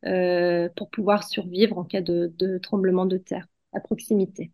euh, 0.05 0.69
pour 0.75 0.89
pouvoir 0.89 1.23
survivre 1.23 1.77
en 1.77 1.83
cas 1.83 2.01
de, 2.01 2.31
de, 2.37 2.57
tremblement 2.57 3.05
de 3.05 3.17
terre 3.17 3.47
à 3.73 3.79
proximité. 3.79 4.51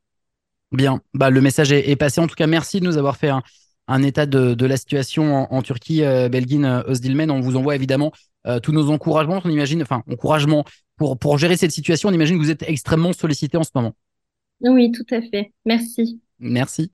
Bien, 0.72 1.02
bah, 1.14 1.30
le 1.30 1.42
message 1.42 1.72
est, 1.72 1.90
est, 1.90 1.96
passé. 1.96 2.22
En 2.22 2.28
tout 2.28 2.36
cas, 2.36 2.48
merci 2.48 2.80
de 2.80 2.86
nous 2.86 2.98
avoir 2.98 3.18
fait 3.18 3.30
un, 3.30 3.44
un 3.88 4.02
état 4.02 4.26
de, 4.26 4.54
de, 4.54 4.66
la 4.66 4.78
situation 4.78 5.36
en, 5.36 5.48
en 5.52 5.62
Turquie, 5.62 6.02
Belgin 6.02 6.84
Osdilmen. 6.88 7.30
On 7.30 7.42
vous 7.42 7.56
envoie 7.56 7.76
évidemment 7.76 8.12
tous 8.64 8.72
nos 8.72 8.90
encouragements. 8.90 9.40
On 9.46 9.50
imagine, 9.50 9.84
enfin, 9.84 10.04
encouragement 10.10 10.66
pour, 10.98 11.20
pour 11.20 11.38
gérer 11.38 11.58
cette 11.58 11.72
situation. 11.72 12.10
On 12.10 12.14
imagine 12.14 12.38
que 12.38 12.42
vous 12.42 12.52
êtes 12.52 12.64
extrêmement 12.68 13.14
sollicité 13.14 13.56
en 13.58 13.64
ce 13.64 13.70
moment. 13.76 13.94
Oui, 14.62 14.92
tout 14.92 15.06
à 15.12 15.22
fait. 15.22 15.52
Merci. 15.66 16.22
Merci. 16.40 16.92